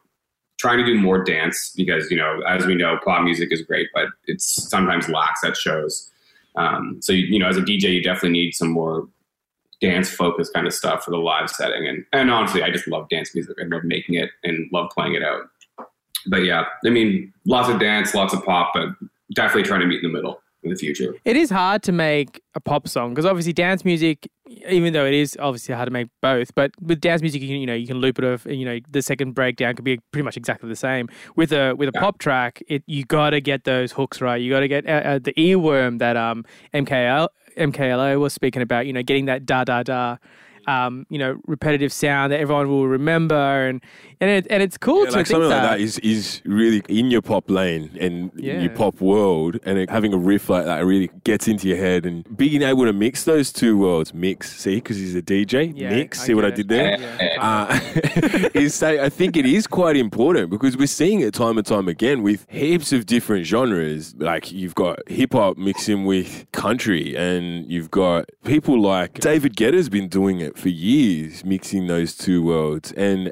trying 0.57 0.77
to 0.77 0.85
do 0.85 0.97
more 0.97 1.23
dance 1.23 1.73
because 1.75 2.09
you 2.09 2.17
know, 2.17 2.41
as 2.47 2.65
we 2.65 2.75
know, 2.75 2.97
pop 3.03 3.23
music 3.23 3.51
is 3.51 3.61
great, 3.61 3.89
but 3.93 4.05
it's 4.25 4.45
sometimes 4.69 5.09
lacks 5.09 5.43
at 5.43 5.57
shows. 5.57 6.09
Um, 6.55 6.99
so 7.01 7.13
you 7.13 7.39
know, 7.39 7.47
as 7.47 7.57
a 7.57 7.61
DJ, 7.61 7.93
you 7.93 8.03
definitely 8.03 8.31
need 8.31 8.53
some 8.53 8.71
more 8.71 9.07
dance 9.87 10.09
focused 10.09 10.53
kind 10.53 10.65
of 10.65 10.73
stuff 10.73 11.03
for 11.03 11.11
the 11.11 11.17
live 11.17 11.49
setting. 11.49 11.87
And 11.87 12.05
and 12.13 12.31
honestly, 12.31 12.63
I 12.63 12.69
just 12.71 12.87
love 12.87 13.07
dance 13.09 13.35
music. 13.35 13.55
I 13.61 13.65
love 13.65 13.83
making 13.83 14.15
it 14.15 14.29
and 14.43 14.69
love 14.71 14.89
playing 14.95 15.13
it 15.15 15.23
out. 15.23 15.41
But 16.27 16.43
yeah, 16.45 16.63
I 16.85 16.89
mean, 16.89 17.33
lots 17.45 17.69
of 17.69 17.79
dance, 17.79 18.13
lots 18.15 18.33
of 18.33 18.43
pop, 18.45 18.71
but 18.73 18.87
definitely 19.35 19.63
trying 19.63 19.81
to 19.81 19.85
meet 19.87 20.03
in 20.03 20.09
the 20.11 20.15
middle 20.17 20.39
in 20.63 20.69
the 20.69 20.77
future. 20.77 21.13
It 21.25 21.35
is 21.35 21.49
hard 21.49 21.83
to 21.83 21.91
make 21.91 22.41
a 22.55 22.61
pop 22.61 22.87
song 22.87 23.09
because 23.13 23.25
obviously 23.25 23.51
dance 23.51 23.83
music, 23.83 24.29
even 24.69 24.93
though 24.93 25.05
it 25.05 25.13
is 25.13 25.35
obviously 25.41 25.75
hard 25.75 25.87
to 25.87 25.91
make 25.91 26.07
both, 26.21 26.55
but 26.55 26.71
with 26.79 27.01
dance 27.01 27.21
music, 27.21 27.41
you 27.41 27.49
can 27.49 27.57
you 27.57 27.67
know 27.67 27.73
you 27.73 27.87
can 27.87 27.97
loop 27.97 28.17
it 28.19 28.23
off. 28.25 28.45
You 28.45 28.63
know, 28.63 28.79
the 28.89 29.01
second 29.01 29.33
breakdown 29.33 29.75
could 29.75 29.83
be 29.83 29.99
pretty 30.13 30.23
much 30.23 30.37
exactly 30.37 30.69
the 30.69 30.77
same. 30.77 31.09
With 31.35 31.51
a 31.51 31.73
with 31.73 31.89
a 31.89 31.91
Yeah. 31.93 31.99
pop 31.99 32.19
track, 32.19 32.61
it 32.69 32.83
you 32.87 33.03
got 33.03 33.31
to 33.31 33.41
get 33.41 33.65
those 33.65 33.91
hooks 33.91 34.21
right. 34.21 34.39
You 34.41 34.49
got 34.49 34.61
to 34.61 34.69
get 34.69 34.87
uh, 34.87 34.91
uh, 35.09 35.19
the 35.19 35.33
earworm 35.33 35.99
that 35.99 36.15
um 36.15 36.45
MKL 36.73 37.27
MKLO 37.57 38.19
was 38.19 38.33
speaking 38.33 38.61
about. 38.61 38.85
You 38.85 38.93
know, 38.93 39.03
getting 39.03 39.25
that 39.25 39.45
da 39.45 39.63
da 39.63 39.83
da. 39.83 40.17
Um, 40.67 41.05
you 41.09 41.17
know, 41.19 41.39
repetitive 41.45 41.91
sound 41.91 42.31
that 42.31 42.39
everyone 42.39 42.69
will 42.69 42.87
remember, 42.87 43.35
and 43.67 43.81
and 44.21 44.29
it, 44.29 44.47
and 44.49 44.63
it's 44.63 44.77
cool 44.77 44.99
Yeah, 45.03 45.09
to 45.09 45.11
like 45.11 45.13
think 45.15 45.27
something 45.27 45.49
that. 45.49 45.63
like 45.63 45.69
that 45.71 45.79
is, 45.81 45.99
is 45.99 46.41
really 46.45 46.81
in 46.87 47.11
your 47.11 47.21
pop 47.21 47.49
lane 47.49 47.89
and 47.99 48.31
Yeah. 48.35 48.61
your 48.61 48.69
pop 48.69 49.01
world, 49.01 49.59
and 49.65 49.77
it- 49.77 49.89
having 49.89 50.13
a 50.13 50.17
riff 50.17 50.49
like 50.49 50.63
that 50.65 50.85
really 50.85 51.09
gets 51.25 51.47
into 51.49 51.67
your 51.67 51.77
head. 51.77 52.05
And 52.05 52.23
being 52.37 52.61
able 52.61 52.85
to 52.85 52.93
mix 52.93 53.25
those 53.25 53.51
two 53.51 53.77
worlds, 53.77 54.13
mix, 54.13 54.57
see, 54.57 54.75
because 54.75 54.97
he's 54.97 55.15
a 55.15 55.21
DJ, 55.21 55.73
Yeah, 55.75 55.89
mix. 55.89 56.21
See 56.21 56.33
what 56.33 56.45
I 56.45 56.51
did 56.51 56.67
it. 56.71 56.99
there? 56.99 57.37
Uh, 57.39 57.79
is 58.53 58.73
say 58.73 59.03
I 59.03 59.09
think 59.09 59.35
it 59.35 59.45
is 59.45 59.67
quite 59.67 59.97
important 59.97 60.49
because 60.49 60.77
we're 60.77 60.87
seeing 60.87 61.19
it 61.19 61.33
time 61.33 61.57
and 61.57 61.65
time 61.67 61.87
again 61.89 62.23
with 62.23 62.45
heaps 62.49 62.93
of 62.93 63.05
different 63.05 63.45
genres. 63.45 64.15
Like 64.17 64.51
you've 64.51 64.75
got 64.75 64.99
hip 65.09 65.33
hop 65.33 65.57
mixing 65.57 66.05
with 66.05 66.45
country, 66.53 67.15
and 67.17 67.69
you've 67.69 67.91
got 67.91 68.29
people 68.45 68.79
like 68.79 69.19
David 69.19 69.55
Guetta's 69.57 69.89
been 69.89 70.07
doing 70.07 70.39
it 70.39 70.52
for 70.55 70.69
years, 70.69 71.43
mixing 71.43 71.87
those 71.87 72.15
two 72.15 72.43
worlds, 72.43 72.91
and 72.93 73.31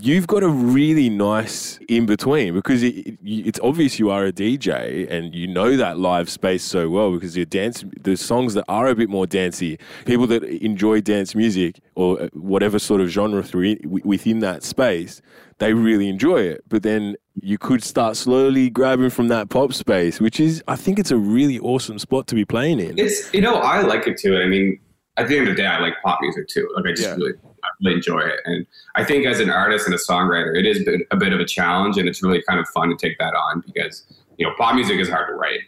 you've 0.00 0.26
got 0.26 0.42
a 0.42 0.48
really 0.48 1.08
nice 1.08 1.78
in 1.88 2.06
between 2.06 2.54
because 2.54 2.82
it, 2.82 2.94
it, 2.94 3.18
it's 3.24 3.60
obvious 3.60 3.98
you 3.98 4.10
are 4.10 4.26
a 4.26 4.32
DJ 4.32 5.10
and 5.10 5.34
you 5.34 5.46
know 5.46 5.76
that 5.76 5.98
live 5.98 6.28
space 6.28 6.62
so 6.62 6.88
well 6.88 7.12
because 7.12 7.36
your 7.36 7.46
dance, 7.46 7.84
the 8.00 8.16
songs 8.16 8.54
that 8.54 8.64
are 8.68 8.88
a 8.88 8.94
bit 8.94 9.08
more 9.08 9.26
dancey, 9.26 9.78
people 10.04 10.26
that 10.26 10.42
enjoy 10.44 11.00
dance 11.00 11.34
music 11.34 11.80
or 11.94 12.28
whatever 12.32 12.78
sort 12.78 13.00
of 13.00 13.08
genre 13.08 13.42
through 13.42 13.76
within 13.84 14.40
that 14.40 14.62
space, 14.62 15.22
they 15.58 15.74
really 15.74 16.08
enjoy 16.08 16.38
it. 16.38 16.62
But 16.68 16.82
then 16.82 17.16
you 17.40 17.58
could 17.58 17.82
start 17.82 18.16
slowly 18.16 18.70
grabbing 18.70 19.10
from 19.10 19.28
that 19.28 19.48
pop 19.48 19.72
space, 19.72 20.20
which 20.20 20.40
is, 20.40 20.62
I 20.68 20.76
think, 20.76 20.98
it's 20.98 21.10
a 21.10 21.16
really 21.16 21.58
awesome 21.58 21.98
spot 21.98 22.26
to 22.28 22.34
be 22.34 22.44
playing 22.44 22.80
in. 22.80 22.98
It's 22.98 23.32
you 23.32 23.40
know 23.40 23.56
I 23.56 23.82
like 23.82 24.06
it 24.06 24.18
too. 24.18 24.38
I 24.38 24.46
mean, 24.46 24.78
at 25.18 25.28
the 25.28 25.36
end 25.38 25.48
of 25.48 25.56
the 25.56 25.62
day, 25.62 25.66
I 25.66 25.78
like 25.80 25.94
pop 26.02 26.20
music 26.22 26.48
too. 26.48 26.68
Like 26.76 26.86
I 26.86 26.90
just 26.92 27.02
Yeah. 27.08 27.14
really, 27.16 27.32
I 27.62 27.68
really 27.82 27.96
enjoy 27.96 28.20
it, 28.20 28.40
and 28.44 28.66
I 28.94 29.04
think 29.04 29.26
as 29.26 29.40
an 29.40 29.50
artist 29.50 29.86
and 29.86 29.94
a 29.94 29.98
songwriter, 29.98 30.56
it 30.56 30.64
is 30.64 30.80
a 31.10 31.16
bit, 31.16 31.32
of 31.32 31.40
a 31.40 31.44
challenge, 31.44 31.98
and 31.98 32.08
it's 32.08 32.22
really 32.22 32.42
kind 32.48 32.60
of 32.60 32.68
fun 32.68 32.88
to 32.90 32.96
take 32.96 33.18
that 33.18 33.34
on 33.34 33.62
because 33.66 34.04
you 34.38 34.46
know 34.46 34.52
pop 34.56 34.74
music 34.74 34.98
is 35.00 35.08
hard 35.08 35.28
to 35.28 35.34
write. 35.34 35.60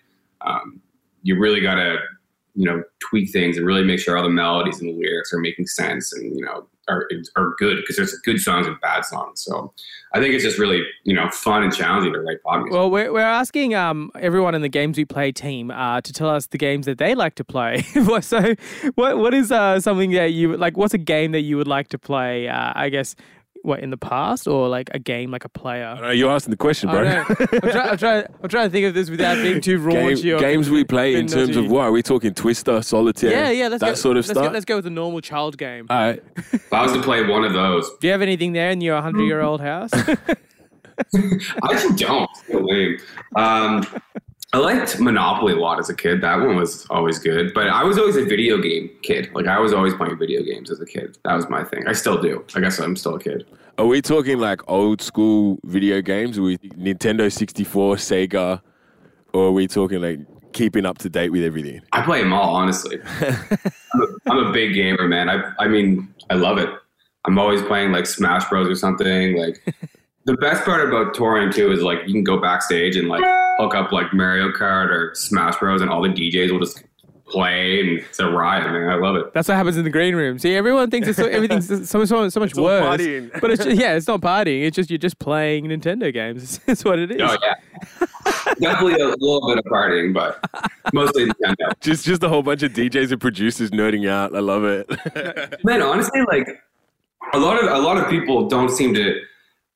Um, 0.42 0.80
you 1.22 1.38
really 1.38 1.60
got 1.60 1.74
to 1.74 1.98
you 2.54 2.64
know 2.64 2.82
tweak 3.00 3.30
things 3.30 3.56
and 3.56 3.66
really 3.66 3.84
make 3.84 3.98
sure 4.00 4.16
all 4.16 4.22
the 4.22 4.28
melodies 4.28 4.80
and 4.80 4.88
the 4.88 4.94
lyrics 4.94 5.32
are 5.32 5.38
making 5.40 5.66
sense 5.66 6.12
and 6.12 6.36
you 6.38 6.44
know 6.44 6.66
are 6.88 7.08
are 7.36 7.54
good 7.58 7.76
because 7.76 7.96
there's 7.96 8.12
good 8.24 8.40
songs 8.40 8.66
and 8.66 8.80
bad 8.80 9.04
songs. 9.04 9.42
So 9.42 9.72
I 10.12 10.20
think 10.20 10.34
it's 10.34 10.44
just 10.44 10.58
really 10.58 10.82
you 11.04 11.14
know 11.14 11.28
fun 11.30 11.62
and 11.62 11.74
challenging 11.74 12.12
to 12.12 12.20
write 12.20 12.42
pop 12.42 12.58
music. 12.58 12.72
Well, 12.72 12.90
we're, 12.90 13.12
we're 13.12 13.20
asking 13.20 13.74
um, 13.74 14.10
everyone 14.18 14.54
in 14.54 14.62
the 14.62 14.68
Games 14.68 14.96
We 14.96 15.04
Play 15.04 15.32
team 15.32 15.70
uh, 15.70 16.00
to 16.00 16.12
tell 16.12 16.28
us 16.28 16.46
the 16.46 16.58
games 16.58 16.86
that 16.86 16.98
they 16.98 17.14
like 17.14 17.34
to 17.36 17.44
play. 17.44 17.84
So, 18.22 18.54
what 18.96 19.18
what 19.18 19.34
is 19.34 19.52
uh, 19.52 19.80
something 19.80 20.10
that 20.12 20.32
you 20.32 20.56
like? 20.56 20.76
What's 20.76 20.94
a 20.94 20.98
game 20.98 21.32
that 21.32 21.40
you 21.40 21.56
would 21.56 21.68
like 21.68 21.88
to 21.88 21.98
play? 21.98 22.48
Uh, 22.48 22.72
I 22.74 22.88
guess 22.88 23.14
what 23.62 23.80
in 23.80 23.90
the 23.90 23.96
past, 23.96 24.48
or 24.48 24.68
like 24.68 24.88
a 24.94 24.98
game 24.98 25.30
like 25.30 25.44
a 25.44 25.48
player. 25.48 25.84
I 25.86 26.00
know 26.00 26.10
you're 26.10 26.30
asking 26.30 26.50
the 26.52 26.56
question, 26.56 26.88
bro. 26.90 27.02
I'm, 27.02 27.24
trying, 27.26 27.88
I'm, 27.90 27.98
trying, 27.98 28.24
I'm 28.42 28.48
trying 28.48 28.66
to 28.68 28.70
think 28.70 28.86
of 28.86 28.94
this 28.94 29.10
without 29.10 29.36
being 29.36 29.60
too 29.60 29.76
Game- 29.88 29.98
raunchy. 30.16 30.36
or 30.36 30.40
games 30.40 30.70
we 30.70 30.82
play 30.84 31.14
in 31.14 31.26
bit 31.26 31.32
terms 31.34 31.50
of 31.50 31.64
naughty. 31.64 31.68
what? 31.68 31.82
Are 31.82 31.92
we 31.92 32.02
talking 32.02 32.32
Twister, 32.34 32.80
Solitaire? 32.82 33.30
Yeah, 33.30 33.50
yeah. 33.50 33.68
Let's 33.68 33.80
that 33.82 33.90
go, 33.90 33.94
sort 33.94 34.16
of 34.16 34.26
let's 34.26 34.30
stuff. 34.30 34.46
Go, 34.46 34.52
let's 34.52 34.64
go 34.64 34.76
with 34.76 34.86
a 34.86 34.90
normal 34.90 35.20
child 35.20 35.58
game. 35.58 35.86
All 35.90 35.96
right. 35.98 36.22
if 36.52 36.72
I 36.72 36.82
was 36.82 36.92
to 36.92 37.02
play 37.02 37.26
one 37.26 37.44
of 37.44 37.52
those, 37.52 37.88
Do 38.00 38.06
you 38.06 38.12
have 38.12 38.22
anything 38.22 38.52
there 38.52 38.70
in 38.70 38.80
your 38.80 38.94
100 38.94 39.22
year 39.24 39.40
old 39.42 39.60
house? 39.60 39.90
I 41.14 41.72
actually 41.72 41.96
don't. 41.96 42.30
So 42.50 42.58
lame. 42.58 42.98
Um, 43.36 43.86
I 44.52 44.58
liked 44.58 44.98
Monopoly 44.98 45.52
a 45.52 45.56
lot 45.56 45.78
as 45.78 45.88
a 45.90 45.94
kid. 45.94 46.20
That 46.22 46.36
one 46.36 46.56
was 46.56 46.84
always 46.90 47.20
good. 47.20 47.54
But 47.54 47.68
I 47.68 47.84
was 47.84 47.98
always 47.98 48.16
a 48.16 48.24
video 48.24 48.58
game 48.58 48.90
kid. 49.02 49.30
Like 49.32 49.46
I 49.46 49.60
was 49.60 49.72
always 49.72 49.94
playing 49.94 50.18
video 50.18 50.42
games 50.42 50.72
as 50.72 50.80
a 50.80 50.86
kid. 50.86 51.16
That 51.24 51.34
was 51.34 51.48
my 51.48 51.62
thing. 51.62 51.86
I 51.86 51.92
still 51.92 52.20
do. 52.20 52.44
I 52.56 52.60
guess 52.60 52.80
I'm 52.80 52.96
still 52.96 53.14
a 53.14 53.20
kid. 53.20 53.46
Are 53.78 53.86
we 53.86 54.02
talking 54.02 54.38
like 54.38 54.68
old 54.68 55.00
school 55.02 55.60
video 55.64 56.02
games 56.02 56.40
with 56.40 56.60
Nintendo 56.62 57.32
64, 57.32 57.96
Sega, 57.96 58.60
or 59.32 59.46
are 59.46 59.52
we 59.52 59.68
talking 59.68 60.00
like 60.00 60.18
keeping 60.52 60.84
up 60.84 60.98
to 60.98 61.08
date 61.08 61.30
with 61.30 61.44
everything? 61.44 61.80
I 61.92 62.02
play 62.02 62.20
them 62.20 62.32
all, 62.32 62.54
honestly. 62.56 62.98
I'm, 63.20 64.02
a, 64.02 64.06
I'm 64.30 64.46
a 64.48 64.52
big 64.52 64.74
gamer, 64.74 65.06
man. 65.06 65.28
I, 65.30 65.52
I 65.60 65.68
mean, 65.68 66.12
I 66.28 66.34
love 66.34 66.58
it. 66.58 66.68
I'm 67.24 67.38
always 67.38 67.62
playing 67.62 67.92
like 67.92 68.06
Smash 68.06 68.48
Bros 68.48 68.66
or 68.66 68.74
something. 68.74 69.36
Like 69.36 69.62
the 70.24 70.36
best 70.36 70.64
part 70.64 70.86
about 70.86 71.14
touring 71.14 71.52
too 71.52 71.72
is 71.72 71.82
like 71.82 71.98
you 72.06 72.12
can 72.12 72.24
go 72.24 72.38
backstage 72.38 72.96
and 72.96 73.08
like 73.08 73.24
hook 73.58 73.74
up 73.74 73.92
like 73.92 74.12
Mario 74.12 74.50
Kart 74.50 74.90
or 74.90 75.14
Smash 75.14 75.58
Bros, 75.58 75.80
and 75.80 75.90
all 75.90 76.02
the 76.02 76.08
DJs 76.08 76.50
will 76.50 76.60
just 76.60 76.82
play 77.30 77.80
and 77.80 77.90
it's 78.00 78.18
a 78.18 78.28
riot. 78.28 78.66
I 78.66 78.72
mean, 78.72 78.88
I 78.88 78.96
love 78.96 79.16
it. 79.16 79.32
That's 79.32 79.48
what 79.48 79.56
happens 79.56 79.76
in 79.76 79.84
the 79.84 79.90
green 79.90 80.14
room. 80.14 80.38
See, 80.38 80.54
everyone 80.54 80.90
thinks 80.90 81.08
it's 81.08 81.16
so, 81.16 81.26
everything's 81.26 81.68
so, 81.88 82.04
so, 82.04 82.28
so 82.28 82.40
much 82.40 82.56
all 82.58 82.64
worse. 82.64 83.00
partying. 83.00 83.40
But 83.40 83.52
it's 83.52 83.64
just, 83.64 83.78
yeah, 83.78 83.94
it's 83.94 84.08
not 84.08 84.20
partying. 84.20 84.64
It's 84.64 84.76
just 84.76 84.90
you're 84.90 84.98
just 84.98 85.18
playing 85.18 85.66
Nintendo 85.66 86.12
games. 86.12 86.60
It's 86.70 86.84
what 86.84 86.98
it 86.98 87.10
is. 87.10 87.20
Oh 87.20 87.36
yeah, 87.42 87.54
definitely 88.60 88.94
a 88.94 89.08
little 89.08 89.46
bit 89.48 89.58
of 89.58 89.64
partying, 89.64 90.14
but 90.14 90.44
mostly 90.92 91.26
Nintendo. 91.26 91.72
Just 91.80 92.04
just 92.04 92.22
a 92.22 92.28
whole 92.28 92.42
bunch 92.42 92.62
of 92.62 92.72
DJs 92.72 93.12
and 93.12 93.20
producers 93.20 93.70
nerding 93.70 94.08
out. 94.08 94.34
I 94.36 94.40
love 94.40 94.64
it. 94.64 94.88
Man, 95.64 95.82
honestly, 95.82 96.20
like 96.22 96.48
a 97.32 97.38
lot 97.38 97.62
of 97.62 97.70
a 97.70 97.78
lot 97.78 97.96
of 97.96 98.08
people 98.08 98.48
don't 98.48 98.70
seem 98.70 98.94
to 98.94 99.20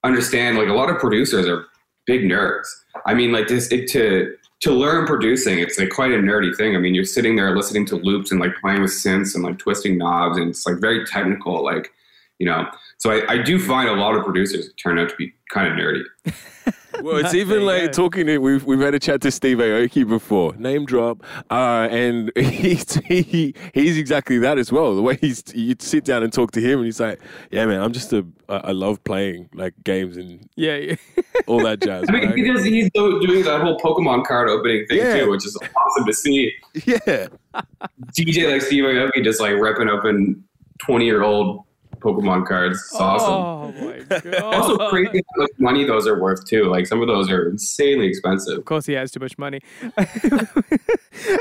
understand. 0.05 0.59
Like 0.59 0.69
a 0.69 0.73
lot 0.73 0.91
of 0.91 0.99
producers 0.99 1.49
are 1.49 1.67
big 2.07 2.23
nerds. 2.23 2.67
I 3.07 3.15
mean, 3.15 3.33
like 3.33 3.49
this 3.49 3.71
it, 3.73 3.89
to 3.91 4.37
to 4.61 4.73
learn 4.73 5.07
producing, 5.07 5.59
it's 5.59 5.79
like 5.79 5.91
quite 5.91 6.13
a 6.13 6.17
nerdy 6.17 6.57
thing. 6.57 6.77
I 6.77 6.79
mean, 6.79 6.95
you're 6.95 7.05
sitting 7.05 7.37
there 7.37 7.55
listening 7.57 7.87
to 7.87 7.97
loops 7.97 8.31
and 8.31 8.41
like 8.41 8.53
playing 8.61 8.83
with 8.83 8.93
synths 8.93 9.35
and 9.35 9.43
like 9.43 9.59
twisting 9.59 9.99
knobs, 9.99 10.39
and 10.39 10.51
it's 10.51 10.67
like 10.67 10.81
very 10.81 11.05
technical. 11.07 11.65
Like 11.65 11.91
you 12.39 12.47
know, 12.47 12.67
so 12.99 13.11
I, 13.11 13.33
I 13.33 13.39
do 13.39 13.59
find 13.59 13.89
a 13.89 13.95
lot 13.95 14.15
of 14.15 14.25
producers 14.25 14.71
turn 14.83 14.99
out 14.99 15.09
to 15.09 15.17
be 15.17 15.33
kind 15.51 15.69
of 15.69 15.79
nerdy. 15.79 16.05
Well, 17.03 17.17
it's 17.17 17.35
even 17.35 17.65
like 17.67 17.87
go. 17.87 17.93
talking 17.93 18.27
to 18.27 18.39
we've 18.39 18.65
we've 18.65 18.81
had 18.81 18.95
a 18.95 18.99
chat 18.99 19.21
to 19.23 19.31
Steve 19.31 19.59
Aoki 19.59 20.07
before, 20.09 20.55
name 20.57 20.85
drop, 20.87 21.23
uh, 21.51 21.89
and 21.91 22.31
he's 22.37 22.95
he, 23.07 23.55
he's 23.73 23.99
exactly 23.99 24.39
that 24.39 24.59
as 24.59 24.71
well. 24.73 24.95
The 24.95 25.03
way 25.03 25.17
he's 25.21 25.43
you 25.55 25.75
sit 25.79 26.05
down 26.05 26.23
and 26.23 26.33
talk 26.33 26.53
to 26.53 26.61
him, 26.61 26.79
and 26.79 26.85
he's 26.87 27.01
like, 27.01 27.21
"Yeah, 27.51 27.67
man, 27.67 27.81
I'm 27.83 27.93
just 27.93 28.13
a 28.13 28.27
I 28.49 28.57
I 28.57 28.71
love 28.73 29.03
playing 29.05 29.49
like 29.55 29.75
games 29.85 30.17
and 30.17 30.49
Yeah, 30.57 30.77
yeah. 30.77 30.95
all 31.47 31.63
that 31.65 31.81
jazz." 31.81 32.07
I 32.09 32.13
mean, 32.13 32.27
right? 32.27 32.37
he 32.37 32.45
does, 32.45 32.65
he's 32.65 32.91
doing 32.93 33.45
that 33.45 33.61
whole 33.61 33.79
Pokemon 33.81 34.25
card 34.27 34.49
opening 34.49 34.87
thing 34.87 34.99
Yeah. 34.99 35.21
too, 35.21 35.31
which 35.31 35.45
is 35.47 35.57
awesome 35.87 36.07
to 36.07 36.13
see. 36.13 36.53
Yeah, 36.87 37.29
DJ 38.17 38.51
like 38.51 38.63
Steve 38.63 38.85
Aoki 38.85 39.23
just 39.23 39.41
like 39.41 39.55
ripping 39.55 39.89
open 39.89 40.43
twenty 40.79 41.05
year 41.07 41.23
old 41.23 41.65
Pokemon 42.05 42.47
cards. 42.47 42.79
It's 42.79 42.95
awesome. 42.95 43.33
Oh 43.33 43.73
my 43.87 43.99
god. 44.21 44.35
Also 44.43 44.89
crazy 44.91 45.23
how 45.35 45.43
much 45.43 45.51
money 45.59 45.85
those 45.85 46.07
are 46.07 46.21
worth 46.21 46.45
too. 46.47 46.65
Like 46.65 46.87
some 46.87 47.01
of 47.01 47.09
those 47.09 47.31
are 47.31 47.49
insanely 47.49 48.07
expensive. 48.09 48.59
Of 48.59 48.65
course, 48.67 48.87
he 48.87 48.93
has 48.93 49.11
too 49.11 49.21
much 49.21 49.39
money. 49.39 49.61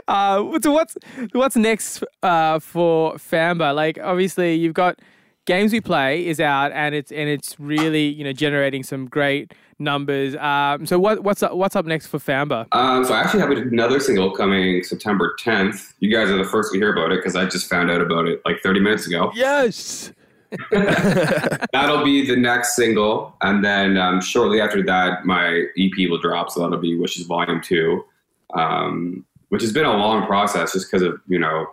uh, 0.08 0.60
so 0.62 0.72
what's 0.72 0.98
what's 1.34 1.56
next 1.56 2.04
uh, 2.22 2.60
for 2.60 3.16
Famba? 3.16 3.74
Like, 3.76 4.00
obviously, 4.02 4.56
you've 4.56 4.74
got 4.74 5.00
games 5.46 5.74
we 5.74 5.82
play 5.82 6.26
is 6.26 6.40
out, 6.40 6.72
and 6.72 6.96
it's 6.96 7.12
and 7.12 7.30
it's 7.30 7.60
really 7.60 8.06
you 8.06 8.24
know 8.24 8.34
generating 8.34 8.84
some 8.84 9.08
great 9.08 9.54
numbers. 9.80 10.36
Um, 10.36 10.86
so 10.86 10.98
what 11.00 11.24
what's 11.24 11.44
up, 11.44 11.54
what's 11.54 11.76
up 11.76 11.86
next 11.86 12.08
for 12.08 12.20
Famba? 12.20 12.68
Um, 12.72 13.04
so 13.04 13.14
I 13.14 13.22
actually 13.22 13.42
have 13.42 13.52
another 13.52 14.00
single 14.00 14.32
coming 14.32 14.84
September 14.84 15.36
10th. 15.44 15.94
You 16.00 16.12
guys 16.16 16.30
are 16.30 16.38
the 16.38 16.44
first 16.50 16.72
to 16.74 16.80
hear 16.80 16.94
about 16.94 17.12
it 17.12 17.18
because 17.20 17.36
I 17.36 17.46
just 17.46 17.70
found 17.70 17.92
out 17.92 18.02
about 18.02 18.28
it 18.28 18.42
like 18.46 18.62
30 18.62 18.80
minutes 18.80 19.08
ago. 19.08 19.32
yes. 19.36 20.12
That'll 20.72 22.04
be 22.04 22.26
the 22.26 22.36
next 22.36 22.76
single, 22.76 23.36
and 23.42 23.64
then 23.64 23.98
um, 23.98 24.22
shortly 24.22 24.62
after 24.62 24.84
that, 24.84 25.26
my 25.26 25.66
EP 25.78 26.10
will 26.10 26.20
drop. 26.20 26.52
So 26.52 26.62
that'll 26.62 26.80
be 26.80 26.98
Wishes 26.98 27.26
Volume 27.26 27.62
Two, 27.62 28.04
um, 28.54 29.26
which 29.50 29.62
has 29.62 29.72
been 29.72 29.86
a 29.86 29.96
long 29.96 30.26
process 30.26 30.74
just 30.74 30.92
because 30.92 31.02
of 31.02 31.20
you 31.28 31.40
know 31.40 31.68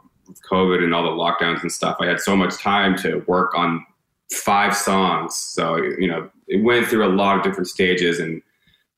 COVID 0.51 0.83
and 0.83 0.95
all 0.95 1.03
the 1.03 1.11
lockdowns 1.11 1.63
and 1.63 1.73
stuff. 1.73 1.97
I 2.01 2.07
had 2.07 2.21
so 2.21 2.37
much 2.37 2.57
time 2.59 2.97
to 2.99 3.25
work 3.27 3.57
on 3.57 3.85
five 4.33 4.77
songs, 4.77 5.37
so 5.37 5.77
you 5.77 6.09
know 6.09 6.31
it 6.49 6.63
went 6.63 6.87
through 6.87 7.07
a 7.07 7.13
lot 7.13 7.37
of 7.37 7.43
different 7.43 7.69
stages, 7.69 8.21
and 8.21 8.43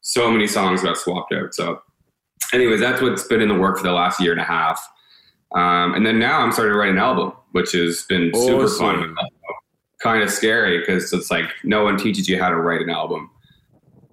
so 0.00 0.30
many 0.30 0.46
songs 0.46 0.82
got 0.82 0.96
swapped 0.96 1.32
out. 1.32 1.54
So, 1.54 1.80
anyways, 2.52 2.80
that's 2.80 3.00
what's 3.00 3.26
been 3.26 3.40
in 3.40 3.48
the 3.48 3.58
work 3.58 3.78
for 3.78 3.84
the 3.84 3.92
last 3.92 4.20
year 4.20 4.32
and 4.32 4.40
a 4.40 4.44
half. 4.44 4.80
Um, 5.54 5.94
and 5.94 6.06
then 6.06 6.18
now 6.18 6.40
I'm 6.40 6.50
starting 6.50 6.72
to 6.72 6.78
write 6.78 6.90
an 6.90 6.98
album, 6.98 7.32
which 7.52 7.72
has 7.72 8.04
been 8.04 8.32
super 8.34 8.68
fun 8.68 9.14
kind 10.02 10.22
of 10.22 10.30
scary 10.30 10.78
because 10.80 11.12
it's 11.12 11.30
like 11.30 11.46
no 11.64 11.84
one 11.84 11.96
teaches 11.96 12.28
you 12.28 12.40
how 12.40 12.48
to 12.48 12.56
write 12.56 12.80
an 12.80 12.90
album. 12.90 13.30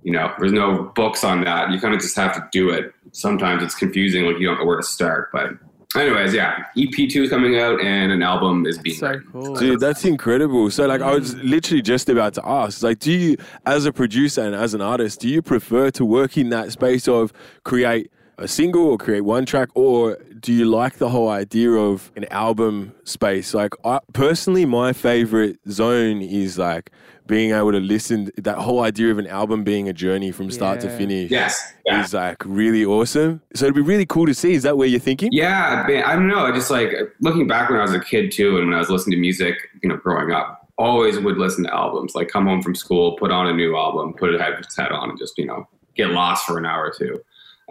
You 0.04 0.14
know, 0.14 0.34
there's 0.40 0.54
no 0.54 0.92
books 0.96 1.24
on 1.24 1.44
that. 1.44 1.72
You 1.72 1.80
kind 1.80 1.94
of 1.94 2.00
just 2.00 2.16
have 2.16 2.34
to 2.36 2.48
do 2.52 2.70
it. 2.70 2.94
Sometimes 3.12 3.64
it's 3.64 3.76
confusing, 3.76 4.26
like 4.26 4.40
you 4.40 4.48
don't 4.48 4.60
know 4.60 4.66
where 4.66 4.78
to 4.78 4.84
start. 4.84 5.30
But, 5.34 5.50
anyways, 5.96 6.34
yeah, 6.34 6.64
EP 6.78 7.10
two 7.10 7.24
is 7.24 7.30
coming 7.30 7.60
out 7.60 7.82
and 7.82 8.12
an 8.12 8.24
album 8.24 8.66
is 8.66 8.78
being 8.78 8.96
So 8.96 9.20
cool. 9.32 9.56
Dude, 9.56 9.80
that's 9.80 10.06
incredible. 10.06 10.72
So, 10.72 10.88
like, 10.88 11.02
I 11.02 11.14
was 11.14 11.36
mm. 11.36 11.44
literally 11.44 11.82
just 11.82 12.08
about 12.08 12.34
to 12.36 12.48
ask, 12.48 12.82
like, 12.82 13.00
do 13.00 13.12
you, 13.12 13.38
as 13.66 13.86
a 13.86 13.92
producer 13.92 14.42
and 14.42 14.56
as 14.56 14.74
an 14.74 14.82
artist, 14.82 15.20
do 15.20 15.28
you 15.28 15.42
prefer 15.42 15.92
to 15.92 16.06
work 16.06 16.38
in 16.38 16.50
that 16.50 16.72
space 16.72 17.08
of 17.08 17.34
create 17.64 18.10
a 18.40 18.48
single 18.48 18.86
or 18.88 18.98
create 18.98 19.22
one 19.22 19.46
track, 19.46 19.70
or 19.76 20.18
do 20.40 20.52
you 20.54 20.66
like 20.66 20.96
the 20.98 21.10
whole 21.10 21.30
idea 21.30 21.72
of 21.72 22.12
an 22.16 22.26
album 22.32 22.94
space? 23.04 23.54
Like, 23.54 23.74
I, 23.86 24.00
personally, 24.14 24.66
my 24.66 24.94
favorite 24.94 25.60
zone 25.70 26.22
is 26.22 26.58
like 26.58 26.92
being 27.28 27.52
able 27.52 27.72
to 27.74 27.80
listen. 27.80 28.32
That 28.38 28.58
whole 28.58 28.82
idea 28.82 29.12
of 29.12 29.20
an 29.20 29.28
album 29.28 29.64
being 29.64 29.88
a 29.90 29.94
journey 29.94 30.32
from 30.32 30.50
start 30.50 30.80
to 30.82 30.90
finish 30.90 31.30
Yes. 31.30 31.74
Yeah. 31.86 32.04
is 32.04 32.14
like 32.14 32.38
really 32.46 32.84
awesome. 32.86 33.42
So 33.54 33.66
it'd 33.66 33.76
be 33.76 33.82
really 33.82 34.06
cool 34.06 34.26
to 34.26 34.34
see. 34.34 34.54
Is 34.54 34.64
that 34.64 34.78
where 34.78 34.88
you're 34.88 35.00
thinking? 35.00 35.30
Yeah, 35.32 35.86
I 36.06 36.16
don't 36.16 36.28
know. 36.28 36.46
I 36.46 36.52
just 36.52 36.72
like 36.72 36.92
looking 37.22 37.46
back 37.48 37.70
when 37.70 37.80
I 37.80 37.84
was 37.84 37.94
a 37.94 38.00
kid 38.00 38.32
too, 38.32 38.58
and 38.58 38.68
when 38.68 38.74
I 38.74 38.80
was 38.80 38.90
listening 38.90 39.18
to 39.18 39.22
music, 39.22 39.56
you 39.84 39.90
know, 39.90 39.98
growing 39.98 40.32
up, 40.32 40.68
always 40.78 41.20
would 41.20 41.38
listen 41.38 41.66
to 41.66 41.74
albums. 41.74 42.16
Like 42.16 42.30
come 42.30 42.46
home 42.48 42.62
from 42.62 42.74
school, 42.74 43.18
put 43.18 43.32
on 43.32 43.48
a 43.48 43.54
new 43.54 43.76
album, 43.78 44.14
put 44.14 44.34
a 44.34 44.42
headset 44.42 44.92
on, 44.92 45.10
and 45.10 45.20
just 45.20 45.38
you 45.38 45.46
know 45.46 45.68
get 45.96 46.10
lost 46.12 46.46
for 46.46 46.58
an 46.58 46.66
hour 46.66 46.86
or 46.86 46.94
two. 46.98 47.20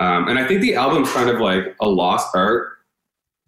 Um, 0.00 0.28
and 0.28 0.38
I 0.38 0.46
think 0.46 0.60
the 0.60 0.74
album's 0.74 1.12
kind 1.12 1.28
of 1.28 1.40
like 1.40 1.74
a 1.80 1.88
lost 1.88 2.34
art 2.34 2.78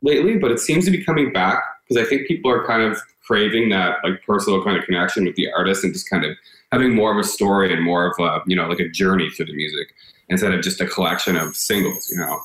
lately, 0.03 0.37
but 0.37 0.51
it 0.51 0.59
seems 0.59 0.85
to 0.85 0.91
be 0.91 1.03
coming 1.05 1.33
back 1.33 1.63
because 1.89 2.05
I 2.05 2.09
think 2.09 2.27
people 2.27 2.51
are 2.51 2.67
kind 2.67 2.83
of 2.83 3.01
craving 3.25 3.69
that 3.69 3.99
like 4.03 4.23
personal 4.27 4.63
kind 4.65 4.77
of 4.77 4.85
connection 4.85 5.25
with 5.25 5.37
the 5.37 5.51
artist 5.53 5.85
and 5.85 5.93
just 5.93 6.11
kind 6.11 6.25
of 6.25 6.37
having 6.73 6.95
more 6.95 7.13
of 7.13 7.19
a 7.19 7.27
story 7.27 7.73
and 7.73 7.83
more 7.83 8.07
of 8.07 8.19
a 8.19 8.43
you 8.47 8.57
know 8.57 8.67
like 8.67 8.81
a 8.81 8.89
journey 8.89 9.31
through 9.31 9.47
the 9.47 9.55
music 9.55 9.95
instead 10.29 10.53
of 10.53 10.63
just 10.63 10.81
a 10.81 10.87
collection 10.87 11.37
of 11.37 11.55
singles. 11.55 12.11
You 12.11 12.19
know. 12.19 12.41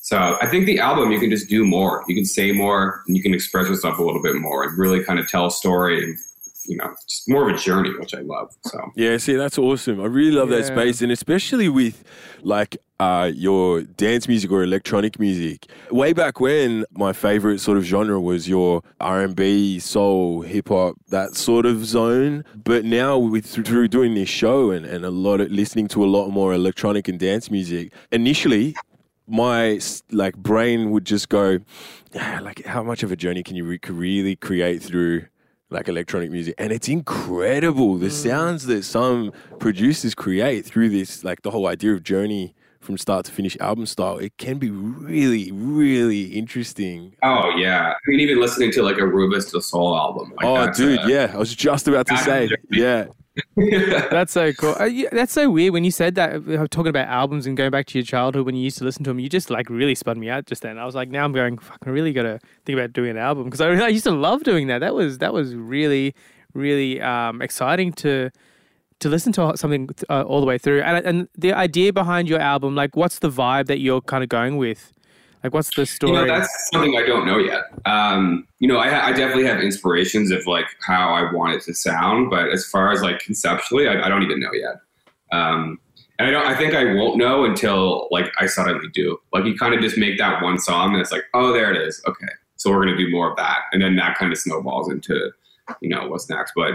So 0.00 0.36
I 0.40 0.46
think 0.46 0.66
the 0.66 0.80
album 0.80 1.12
you 1.12 1.20
can 1.20 1.30
just 1.30 1.48
do 1.48 1.64
more. 1.64 2.04
You 2.08 2.14
can 2.14 2.24
say 2.24 2.52
more, 2.52 3.02
and 3.06 3.16
you 3.16 3.22
can 3.22 3.34
express 3.34 3.68
yourself 3.68 3.98
a 3.98 4.02
little 4.02 4.22
bit 4.22 4.34
more, 4.36 4.64
and 4.64 4.76
really 4.76 5.02
kind 5.04 5.18
of 5.18 5.28
tell 5.28 5.46
a 5.46 5.50
story, 5.50 6.02
and 6.02 6.18
you 6.66 6.76
know, 6.76 6.94
just 7.08 7.28
more 7.28 7.48
of 7.48 7.54
a 7.54 7.58
journey, 7.58 7.90
which 7.98 8.14
I 8.14 8.20
love. 8.20 8.48
So 8.64 8.78
Yeah, 8.96 9.16
see, 9.18 9.34
that's 9.34 9.58
awesome. 9.58 10.00
I 10.00 10.06
really 10.06 10.32
love 10.32 10.48
that 10.50 10.66
space, 10.66 11.02
and 11.02 11.12
especially 11.12 11.68
with 11.68 12.04
like 12.42 12.76
uh, 13.00 13.30
your 13.34 13.82
dance 13.82 14.28
music 14.28 14.50
or 14.52 14.62
electronic 14.62 15.18
music. 15.18 15.66
Way 15.90 16.12
back 16.12 16.38
when, 16.38 16.84
my 16.92 17.12
favorite 17.12 17.58
sort 17.60 17.76
of 17.76 17.84
genre 17.84 18.20
was 18.20 18.48
your 18.48 18.82
R 19.00 19.22
and 19.22 19.34
B, 19.34 19.80
soul, 19.80 20.42
hip 20.42 20.68
hop, 20.68 20.96
that 21.08 21.34
sort 21.34 21.66
of 21.66 21.84
zone. 21.84 22.44
But 22.54 22.84
now, 22.84 23.18
with 23.18 23.44
through 23.46 23.88
doing 23.88 24.14
this 24.14 24.28
show 24.28 24.70
and, 24.70 24.86
and 24.86 25.04
a 25.04 25.10
lot 25.10 25.40
of 25.40 25.50
listening 25.50 25.88
to 25.88 26.04
a 26.04 26.06
lot 26.06 26.28
more 26.30 26.54
electronic 26.54 27.08
and 27.08 27.18
dance 27.18 27.50
music, 27.50 27.92
initially. 28.10 28.76
My 29.28 29.78
like 30.10 30.36
brain 30.36 30.90
would 30.90 31.04
just 31.06 31.28
go, 31.28 31.60
"Ah, 32.14 32.40
like 32.42 32.66
how 32.66 32.82
much 32.82 33.04
of 33.04 33.12
a 33.12 33.16
journey 33.16 33.44
can 33.44 33.54
you 33.54 33.64
re- 33.64 33.78
really 33.88 34.34
create 34.34 34.82
through 34.82 35.26
like 35.72 35.88
electronic 35.88 36.30
music. 36.30 36.54
And 36.58 36.72
it's 36.72 36.88
incredible 36.88 37.96
the 37.96 38.08
mm. 38.08 38.12
sounds 38.12 38.66
that 38.66 38.84
some 38.84 39.32
producers 39.58 40.14
create 40.14 40.64
through 40.64 40.90
this 40.90 41.24
like 41.24 41.42
the 41.42 41.50
whole 41.50 41.66
idea 41.66 41.92
of 41.92 42.02
journey 42.02 42.54
from 42.80 42.98
start 42.98 43.24
to 43.26 43.32
finish 43.32 43.56
album 43.60 43.86
style. 43.86 44.18
It 44.18 44.36
can 44.36 44.58
be 44.58 44.70
really 44.70 45.52
really 45.52 46.24
interesting. 46.24 47.14
Oh 47.22 47.50
yeah, 47.56 47.92
I 47.92 47.96
mean 48.06 48.20
even 48.20 48.40
listening 48.40 48.72
to 48.72 48.82
like 48.82 48.98
a 48.98 49.06
Rufus 49.06 49.50
Du 49.50 49.60
Sol 49.60 49.96
album. 49.96 50.32
Like 50.36 50.46
oh 50.46 50.72
dude 50.72 51.00
a- 51.00 51.08
yeah. 51.08 51.30
I 51.32 51.38
was 51.38 51.54
just 51.54 51.88
about 51.88 52.06
to 52.08 52.18
say 52.18 52.50
yeah 52.70 53.06
That's 53.56 54.32
so 54.32 54.52
cool. 54.52 54.74
Uh, 54.78 54.90
that's 55.10 55.32
so 55.32 55.48
weird 55.50 55.72
when 55.72 55.84
you 55.84 55.90
said 55.90 56.14
that. 56.16 56.34
uh, 56.34 56.66
Talking 56.70 56.88
about 56.90 57.08
albums 57.08 57.46
and 57.46 57.56
going 57.56 57.70
back 57.70 57.86
to 57.86 57.98
your 57.98 58.04
childhood 58.04 58.44
when 58.44 58.54
you 58.54 58.62
used 58.62 58.78
to 58.78 58.84
listen 58.84 59.04
to 59.04 59.10
them, 59.10 59.18
you 59.18 59.28
just 59.28 59.48
like 59.50 59.70
really 59.70 59.94
spun 59.94 60.20
me 60.20 60.28
out 60.28 60.46
just 60.46 60.62
then. 60.62 60.78
I 60.78 60.84
was 60.84 60.94
like, 60.94 61.08
now 61.08 61.24
I'm 61.24 61.32
going. 61.32 61.56
Fuck, 61.58 61.78
I 61.86 61.90
really 61.90 62.12
got 62.12 62.24
to 62.24 62.38
think 62.66 62.78
about 62.78 62.92
doing 62.92 63.10
an 63.12 63.16
album 63.18 63.44
because 63.44 63.60
I, 63.62 63.70
I 63.70 63.88
used 63.88 64.04
to 64.04 64.10
love 64.10 64.42
doing 64.42 64.66
that. 64.66 64.80
That 64.80 64.94
was 64.94 65.18
that 65.18 65.32
was 65.32 65.54
really 65.54 66.14
really 66.54 67.00
um, 67.00 67.40
exciting 67.40 67.92
to 67.94 68.30
to 69.00 69.08
listen 69.08 69.32
to 69.34 69.56
something 69.56 69.88
uh, 70.10 70.22
all 70.22 70.40
the 70.40 70.46
way 70.46 70.58
through. 70.58 70.82
And 70.82 71.04
and 71.06 71.28
the 71.36 71.52
idea 71.54 71.92
behind 71.92 72.28
your 72.28 72.40
album, 72.40 72.74
like, 72.74 72.96
what's 72.96 73.18
the 73.20 73.30
vibe 73.30 73.66
that 73.66 73.78
you're 73.80 74.02
kind 74.02 74.22
of 74.22 74.28
going 74.28 74.58
with? 74.58 74.92
Like, 75.42 75.52
what's 75.52 75.74
the 75.74 75.86
story? 75.86 76.12
You 76.12 76.18
know, 76.18 76.26
that's 76.26 76.70
something 76.72 76.96
I 76.96 77.04
don't 77.04 77.26
know 77.26 77.38
yet. 77.38 77.64
Um, 77.84 78.46
you 78.60 78.68
know, 78.68 78.78
I, 78.78 79.08
I 79.08 79.12
definitely 79.12 79.46
have 79.46 79.60
inspirations 79.60 80.30
of 80.30 80.46
like 80.46 80.66
how 80.86 81.12
I 81.12 81.32
want 81.32 81.54
it 81.54 81.62
to 81.62 81.74
sound, 81.74 82.30
but 82.30 82.48
as 82.48 82.64
far 82.64 82.92
as 82.92 83.02
like 83.02 83.18
conceptually, 83.18 83.88
I, 83.88 84.06
I 84.06 84.08
don't 84.08 84.22
even 84.22 84.40
know 84.40 84.52
yet. 84.52 84.76
Um, 85.32 85.80
and 86.18 86.28
I 86.28 86.30
don't. 86.30 86.46
I 86.46 86.54
think 86.54 86.74
I 86.74 86.94
won't 86.94 87.16
know 87.16 87.44
until 87.44 88.08
like 88.10 88.32
I 88.38 88.46
suddenly 88.46 88.88
do. 88.92 89.18
Like 89.32 89.44
you 89.44 89.56
kind 89.56 89.74
of 89.74 89.80
just 89.80 89.98
make 89.98 90.18
that 90.18 90.42
one 90.42 90.58
song, 90.58 90.92
and 90.92 91.00
it's 91.00 91.10
like, 91.10 91.24
oh, 91.34 91.52
there 91.52 91.72
it 91.74 91.80
is. 91.80 92.02
Okay, 92.06 92.32
so 92.56 92.70
we're 92.70 92.84
gonna 92.84 92.96
do 92.96 93.10
more 93.10 93.30
of 93.30 93.36
that, 93.36 93.62
and 93.72 93.82
then 93.82 93.96
that 93.96 94.16
kind 94.18 94.30
of 94.30 94.38
snowballs 94.38 94.90
into 94.90 95.32
you 95.80 95.88
know 95.88 96.06
what's 96.08 96.28
next. 96.28 96.52
But 96.54 96.74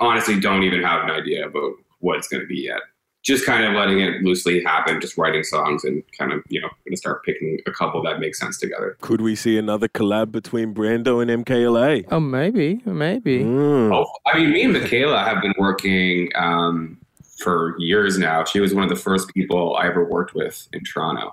honestly 0.00 0.38
don't 0.38 0.62
even 0.62 0.82
have 0.82 1.02
an 1.04 1.10
idea 1.10 1.46
about 1.46 1.72
what 2.00 2.18
it's 2.18 2.28
going 2.28 2.40
to 2.40 2.46
be 2.46 2.62
yet. 2.62 2.80
Just 3.28 3.44
kind 3.44 3.62
of 3.62 3.74
letting 3.74 4.00
it 4.00 4.22
loosely 4.22 4.64
happen, 4.64 5.02
just 5.02 5.18
writing 5.18 5.44
songs 5.44 5.84
and 5.84 6.02
kind 6.18 6.32
of, 6.32 6.42
you 6.48 6.62
know, 6.62 6.68
going 6.68 6.92
to 6.92 6.96
start 6.96 7.22
picking 7.24 7.58
a 7.66 7.70
couple 7.70 8.02
that 8.04 8.20
make 8.20 8.34
sense 8.34 8.58
together. 8.58 8.96
Could 9.02 9.20
we 9.20 9.36
see 9.36 9.58
another 9.58 9.86
collab 9.86 10.32
between 10.32 10.72
Brando 10.72 11.20
and 11.20 11.44
MKLA? 11.44 12.06
Oh, 12.10 12.20
maybe, 12.20 12.80
maybe. 12.86 13.40
Mm. 13.40 13.94
Oh, 13.94 14.10
I 14.26 14.38
mean, 14.38 14.50
me 14.50 14.62
and 14.64 14.72
Michaela 14.72 15.22
have 15.24 15.42
been 15.42 15.52
working 15.58 16.30
um, 16.36 16.96
for 17.36 17.74
years 17.78 18.16
now. 18.16 18.44
She 18.44 18.60
was 18.60 18.72
one 18.72 18.84
of 18.84 18.88
the 18.88 18.96
first 18.96 19.28
people 19.34 19.76
I 19.76 19.88
ever 19.88 20.08
worked 20.08 20.34
with 20.34 20.66
in 20.72 20.82
Toronto. 20.84 21.30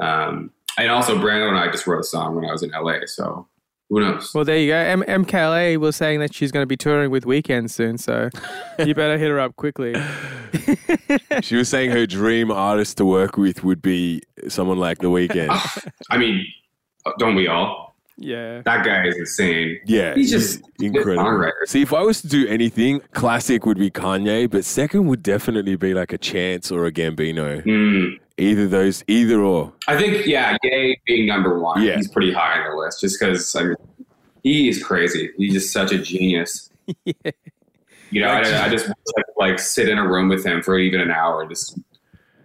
Um, 0.00 0.50
and 0.78 0.90
also, 0.90 1.16
Brando 1.16 1.48
and 1.48 1.56
I 1.56 1.70
just 1.70 1.86
wrote 1.86 2.00
a 2.00 2.04
song 2.04 2.34
when 2.34 2.44
I 2.44 2.50
was 2.50 2.64
in 2.64 2.70
LA. 2.70 3.06
So 3.06 3.46
who 3.90 4.00
knows? 4.00 4.32
Well, 4.34 4.44
there 4.44 4.56
you 4.56 4.68
go. 4.68 4.76
M- 4.76 5.02
MKLA 5.02 5.76
was 5.76 5.96
saying 5.96 6.20
that 6.20 6.32
she's 6.34 6.50
going 6.52 6.62
to 6.62 6.66
be 6.66 6.76
touring 6.76 7.10
with 7.10 7.24
Weeknd 7.24 7.68
soon, 7.70 7.98
so 7.98 8.30
you 8.78 8.94
better 8.94 9.18
hit 9.18 9.28
her 9.28 9.38
up 9.40 9.56
quickly. 9.56 9.94
She 11.42 11.56
was 11.56 11.68
saying 11.68 11.90
her 11.90 12.06
dream 12.06 12.50
artist 12.50 12.96
to 12.98 13.04
work 13.04 13.36
with 13.36 13.62
would 13.64 13.80
be 13.80 14.20
someone 14.48 14.78
like 14.78 14.98
The 14.98 15.08
Weeknd. 15.08 15.48
I 16.10 16.18
mean, 16.18 16.44
don't 17.18 17.34
we 17.34 17.46
all? 17.48 17.94
Yeah. 18.18 18.62
That 18.64 18.84
guy 18.84 19.06
is 19.06 19.16
insane. 19.16 19.78
Yeah, 19.86 20.14
He's 20.14 20.30
just 20.30 20.60
incredible. 20.80 21.24
songwriter. 21.24 21.50
See, 21.66 21.82
if 21.82 21.92
I 21.92 22.02
was 22.02 22.20
to 22.22 22.28
do 22.28 22.46
anything, 22.48 23.00
classic 23.12 23.64
would 23.64 23.78
be 23.78 23.90
Kanye, 23.90 24.50
but 24.50 24.64
second 24.64 25.06
would 25.06 25.22
definitely 25.22 25.76
be 25.76 25.94
like 25.94 26.12
a 26.12 26.18
Chance 26.18 26.70
or 26.70 26.84
a 26.86 26.92
Gambino. 26.92 27.64
Mm. 27.64 28.18
Either 28.40 28.66
those, 28.66 29.04
either 29.06 29.40
or. 29.42 29.72
I 29.86 29.96
think, 29.98 30.26
yeah, 30.26 30.56
Ye 30.62 30.98
being 31.06 31.26
number 31.26 31.58
one, 31.58 31.82
Yeah. 31.82 31.96
he's 31.96 32.08
pretty 32.08 32.32
high 32.32 32.58
on 32.60 32.70
the 32.70 32.76
list 32.76 33.00
just 33.00 33.20
because, 33.20 33.54
I 33.54 33.62
mean, 33.64 33.76
he 34.42 34.68
is 34.68 34.82
crazy. 34.82 35.30
He's 35.36 35.52
just 35.52 35.72
such 35.72 35.92
a 35.92 35.98
genius. 35.98 36.70
yeah. 37.04 37.12
You 38.10 38.22
know, 38.22 38.28
I, 38.28 38.38
I 38.64 38.68
just 38.68 38.88
wish 38.88 38.96
I 39.18 39.22
could, 39.22 39.34
like 39.38 39.58
sit 39.60 39.88
in 39.88 39.98
a 39.98 40.08
room 40.08 40.28
with 40.28 40.44
him 40.44 40.62
for 40.62 40.78
even 40.78 41.00
an 41.00 41.10
hour 41.12 41.42
and 41.42 41.50
just 41.50 41.78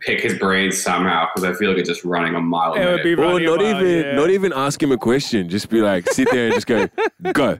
pick 0.02 0.22
his 0.22 0.38
brain 0.38 0.72
somehow 0.72 1.26
because 1.34 1.44
I 1.44 1.58
feel 1.58 1.70
like 1.72 1.80
it's 1.80 1.90
just 1.90 2.06
running 2.06 2.36
a 2.36 2.42
mile 2.42 2.74
a 2.74 2.80
It 2.80 2.86
would 2.92 3.04
be 3.04 3.14
Or 3.16 3.40
not 3.40 3.60
wild, 3.60 3.62
even, 3.82 4.04
yeah. 4.06 4.16
not 4.16 4.30
even 4.30 4.54
ask 4.54 4.84
him 4.84 4.92
a 4.92 4.98
question. 4.98 5.50
Just 5.50 5.70
be 5.70 5.82
like, 5.82 6.08
sit 6.12 6.30
there 6.30 6.46
and 6.48 6.54
just 6.54 6.68
go, 6.68 6.88
go. 7.34 7.58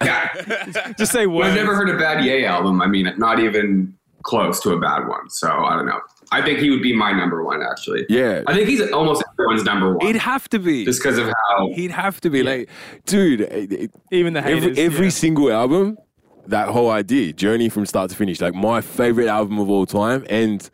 yeah. 0.00 0.92
Just 0.98 1.10
say 1.12 1.26
words. 1.26 1.48
I've 1.48 1.56
never 1.56 1.74
heard 1.74 1.88
a 1.88 1.96
bad 1.98 2.24
Ye 2.24 2.44
album. 2.44 2.80
I 2.80 2.86
mean, 2.86 3.12
not 3.16 3.40
even 3.40 3.94
close 4.22 4.60
to 4.60 4.70
a 4.70 4.78
bad 4.78 5.08
one. 5.08 5.28
So 5.30 5.50
I 5.50 5.74
don't 5.74 5.86
know. 5.86 6.00
I 6.32 6.42
think 6.42 6.58
he 6.58 6.70
would 6.70 6.82
be 6.82 6.94
my 6.96 7.12
number 7.12 7.44
one, 7.44 7.60
actually. 7.62 8.06
Yeah, 8.08 8.42
I 8.46 8.54
think 8.54 8.68
he's 8.68 8.80
almost 8.90 9.22
everyone's 9.38 9.64
number 9.64 9.96
one 9.96 10.06
he'd 10.06 10.16
have 10.16 10.48
to 10.48 10.58
be. 10.58 10.84
just 10.84 11.00
because 11.02 11.18
of 11.18 11.26
how. 11.26 11.68
He'd 11.74 11.90
have 11.90 12.20
to 12.22 12.30
be 12.30 12.42
like, 12.42 12.68
dude. 13.06 13.42
it- 13.42 13.72
it- 13.72 13.90
Even 14.10 14.32
the 14.32 14.42
haters. 14.42 14.64
every 14.64 14.78
every 14.82 15.06
yeah. 15.06 15.10
single 15.24 15.52
album, 15.52 15.96
that 16.46 16.68
whole 16.68 16.90
idea, 16.90 17.32
journey 17.32 17.68
from 17.68 17.84
start 17.86 18.10
to 18.10 18.16
finish, 18.16 18.40
like 18.40 18.54
my 18.54 18.80
favorite 18.80 19.28
album 19.28 19.58
of 19.58 19.68
all 19.70 19.86
time, 19.86 20.24
and 20.30 20.68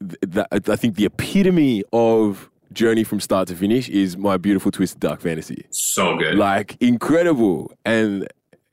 th- 0.00 0.16
that 0.34 0.68
I 0.68 0.76
think 0.76 0.96
the 0.96 1.06
epitome 1.06 1.82
of 1.92 2.50
journey 2.72 3.04
from 3.04 3.20
start 3.20 3.46
to 3.48 3.54
finish 3.54 3.88
is 3.88 4.16
my 4.16 4.36
beautiful 4.36 4.70
twisted 4.72 4.98
dark 5.00 5.20
fantasy. 5.20 5.64
So 5.70 6.16
good. 6.18 6.34
Like 6.34 6.76
incredible, 6.80 7.72
and 7.84 8.26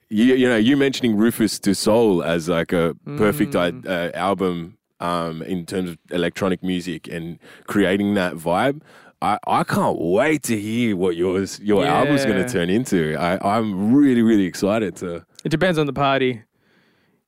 you 0.09 0.33
you 0.35 0.49
know 0.49 0.57
you 0.57 0.75
mentioning 0.75 1.15
Rufus 1.15 1.59
Du 1.59 1.73
Sol 1.73 2.23
as 2.23 2.49
like 2.49 2.73
a 2.73 2.95
perfect 3.17 3.53
Mm. 3.53 3.85
uh, 3.87 4.11
album 4.17 4.77
um, 5.01 5.41
in 5.43 5.65
terms 5.65 5.89
of 5.91 5.97
electronic 6.11 6.63
music 6.63 7.07
and 7.07 7.39
creating 7.67 8.13
that 8.15 8.35
vibe. 8.35 8.81
I, 9.23 9.37
I 9.45 9.63
can't 9.63 9.99
wait 9.99 10.41
to 10.43 10.59
hear 10.59 10.95
what 10.95 11.15
yours 11.15 11.59
your 11.59 11.85
album's 11.85 12.25
going 12.25 12.43
to 12.43 12.49
turn 12.51 12.69
into. 12.71 13.15
I, 13.19 13.57
I'm 13.57 13.93
really 13.93 14.21
really 14.23 14.45
excited 14.45 14.95
to. 14.97 15.25
It 15.43 15.49
depends 15.49 15.77
on 15.77 15.85
the 15.85 15.93
party. 15.93 16.41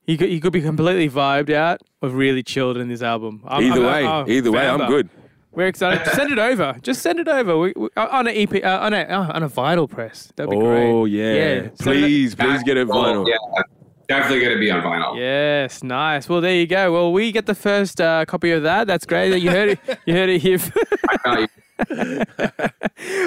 He 0.06 0.16
could, 0.16 0.28
he 0.28 0.38
could 0.40 0.52
be 0.52 0.60
completely 0.60 1.08
vibed 1.08 1.50
out 1.52 1.80
or 2.02 2.08
really 2.10 2.42
chilled 2.42 2.76
in 2.76 2.88
this 2.88 3.00
album. 3.00 3.42
I'm- 3.46 3.62
Either 3.62 3.86
I'm- 3.86 4.04
way, 4.04 4.06
oh, 4.06 4.24
either 4.38 4.52
way, 4.52 4.68
I'm 4.68 4.86
good. 4.86 5.08
We're 5.52 5.68
excited. 5.68 6.04
send 6.14 6.32
it 6.32 6.38
over. 6.40 6.74
Just 6.82 7.00
send 7.00 7.20
it 7.20 7.28
over 7.28 7.56
we, 7.56 7.72
we, 7.76 7.88
on 7.96 8.26
an 8.26 8.34
EP, 8.36 8.52
uh, 8.64 8.80
on 8.82 8.92
a 8.92 9.02
uh, 9.02 9.30
on 9.32 9.42
a 9.44 9.48
vinyl 9.48 9.88
press. 9.88 10.32
That'd 10.34 10.50
be 10.50 10.56
great. 10.58 10.90
Oh 10.90 11.04
yeah, 11.04 11.32
yeah, 11.34 11.68
please 11.78 12.34
please 12.34 12.62
get 12.64 12.76
it 12.76 12.88
Oh, 12.90 12.92
vinyl. 12.92 13.28
Yeah, 13.28 13.62
definitely 14.08 14.40
going 14.40 14.54
to 14.54 14.60
be 14.60 14.70
on 14.70 14.80
vinyl. 14.82 15.16
Yes, 15.18 15.82
nice. 15.82 16.28
Well, 16.28 16.40
there 16.40 16.54
you 16.54 16.66
go. 16.66 16.92
Well, 16.92 17.12
we 17.12 17.32
get 17.32 17.46
the 17.46 17.54
first 17.54 18.00
uh, 18.00 18.24
copy 18.26 18.50
of 18.52 18.62
that. 18.62 18.86
That's 18.86 19.06
great. 19.06 19.36
You 19.42 19.50
heard 19.50 19.70
it. 19.70 19.78
You 20.06 20.14
heard 20.14 20.28
it 20.30 20.40
here. 20.40 20.58
I 21.08 21.16
thought 21.18 21.38
you- 21.40 21.48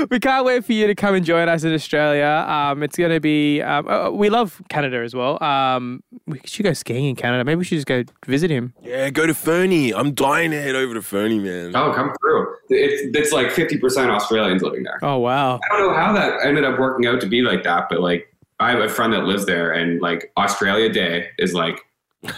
we 0.10 0.20
can't 0.20 0.46
wait 0.46 0.64
for 0.66 0.72
you 0.74 0.88
to 0.88 0.96
come 0.96 1.16
and 1.16 1.26
join 1.26 1.50
us 1.50 1.64
in 1.64 1.74
Australia. 1.74 2.46
Um, 2.48 2.82
it's 2.82 2.98
going 2.98 3.12
to 3.12 3.20
be. 3.20 3.62
Um, 3.62 3.88
uh, 3.88 4.10
we 4.10 4.30
love 4.30 4.62
Canada 4.70 4.98
as 5.04 5.14
well. 5.14 5.42
Um, 5.44 6.02
we 6.26 6.40
should 6.46 6.64
go 6.64 6.74
skiing 6.74 7.06
in 7.06 7.16
Canada. 7.16 7.44
Maybe 7.44 7.58
we 7.60 7.66
should 7.66 7.76
just 7.78 7.88
go 7.88 8.04
visit 8.26 8.50
him. 8.50 8.74
Yeah, 8.82 9.10
go 9.10 9.26
to 9.28 9.34
Fernie. 9.34 9.94
I'm 9.94 10.14
dying 10.14 10.52
to 10.52 10.62
head 10.62 10.76
over 10.76 10.94
to 10.94 11.02
Fernie, 11.02 11.40
man. 11.40 11.76
Oh, 11.76 11.92
come 11.94 12.14
through. 12.22 12.56
It's, 12.70 13.18
it's 13.18 13.32
like 13.34 13.48
50% 13.48 14.10
Australians 14.10 14.62
living 14.62 14.84
there. 14.84 15.00
Oh 15.02 15.18
wow. 15.18 15.60
I 15.70 15.78
don't 15.78 15.88
know 15.92 15.98
how 15.98 16.14
that 16.14 16.46
ended 16.46 16.64
up 16.64 16.80
working 16.80 17.06
out 17.08 17.20
to 17.22 17.28
be 17.28 17.42
like 17.42 17.64
that, 17.64 17.88
but 17.90 18.00
like 18.00 18.34
I 18.60 18.72
have 18.72 18.80
a 18.80 18.90
friend 18.90 19.14
that 19.14 19.26
lives 19.26 19.46
there, 19.46 19.72
and 19.72 20.02
like 20.02 20.32
Australia 20.38 20.92
Day 20.92 21.30
is 21.38 21.54
like. 21.54 21.82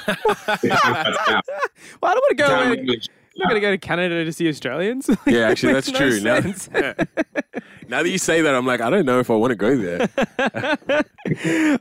Well, 2.02 2.12
I 2.12 2.14
don't 2.14 2.22
want 2.22 2.30
to 2.30 2.36
go. 2.36 2.48
Town 2.48 2.68
away. 2.68 2.78
English. 2.78 3.08
I'm 3.36 3.44
not 3.44 3.50
going 3.50 3.62
to 3.62 3.68
go 3.68 3.72
to 3.72 3.78
Canada 3.78 4.26
to 4.26 4.34
see 4.34 4.48
Australians. 4.50 5.10
Yeah, 5.26 5.50
actually, 5.50 5.74
that's 5.74 5.92
no 5.92 5.98
true. 6.00 6.20
Now, 6.22 6.42
sense. 6.42 6.70
now 7.88 8.04
that 8.04 8.10
you 8.10 8.18
say 8.18 8.42
that, 8.42 8.56
I'm 8.56 8.66
like, 8.66 8.82
I 8.82 8.90
don't 8.90 9.06
know 9.06 9.20
if 9.20 9.30
I 9.30 9.36
want 9.36 9.52
to 9.52 9.56
go 9.56 9.78
there. 9.78 10.10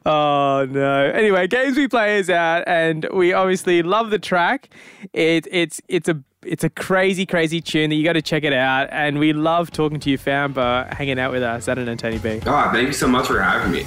Oh 0.05 0.66
no. 0.70 1.11
Anyway, 1.14 1.46
games 1.46 1.77
we 1.77 1.88
play 1.88 2.18
is 2.18 2.29
out, 2.29 2.64
and 2.66 3.09
we 3.12 3.33
obviously 3.33 3.83
love 3.83 4.11
the 4.11 4.18
track. 4.18 4.68
It, 5.12 5.46
it's 5.51 5.81
it's 5.88 6.09
a 6.09 6.22
it's 6.44 6.64
a 6.64 6.70
crazy 6.70 7.24
crazy 7.24 7.61
tune 7.61 7.90
that 7.90 7.96
you 7.96 8.05
got 8.05 8.12
to 8.14 8.22
check 8.22 8.44
it 8.44 8.53
out, 8.53 8.88
and 8.90 9.18
we 9.18 9.33
love 9.33 9.70
talking 9.70 9.98
to 10.01 10.11
you, 10.11 10.18
Famba, 10.18 10.92
hanging 10.92 11.18
out 11.18 11.33
with 11.33 11.42
us 11.42 11.66
at 11.68 11.79
an 11.79 11.96
Tony 11.96 12.18
B. 12.18 12.40
Oh, 12.46 12.70
thank 12.72 12.88
you 12.88 12.92
so 12.92 13.09
much 13.09 13.27
for 13.27 13.40
having 13.40 13.72
me. 13.72 13.87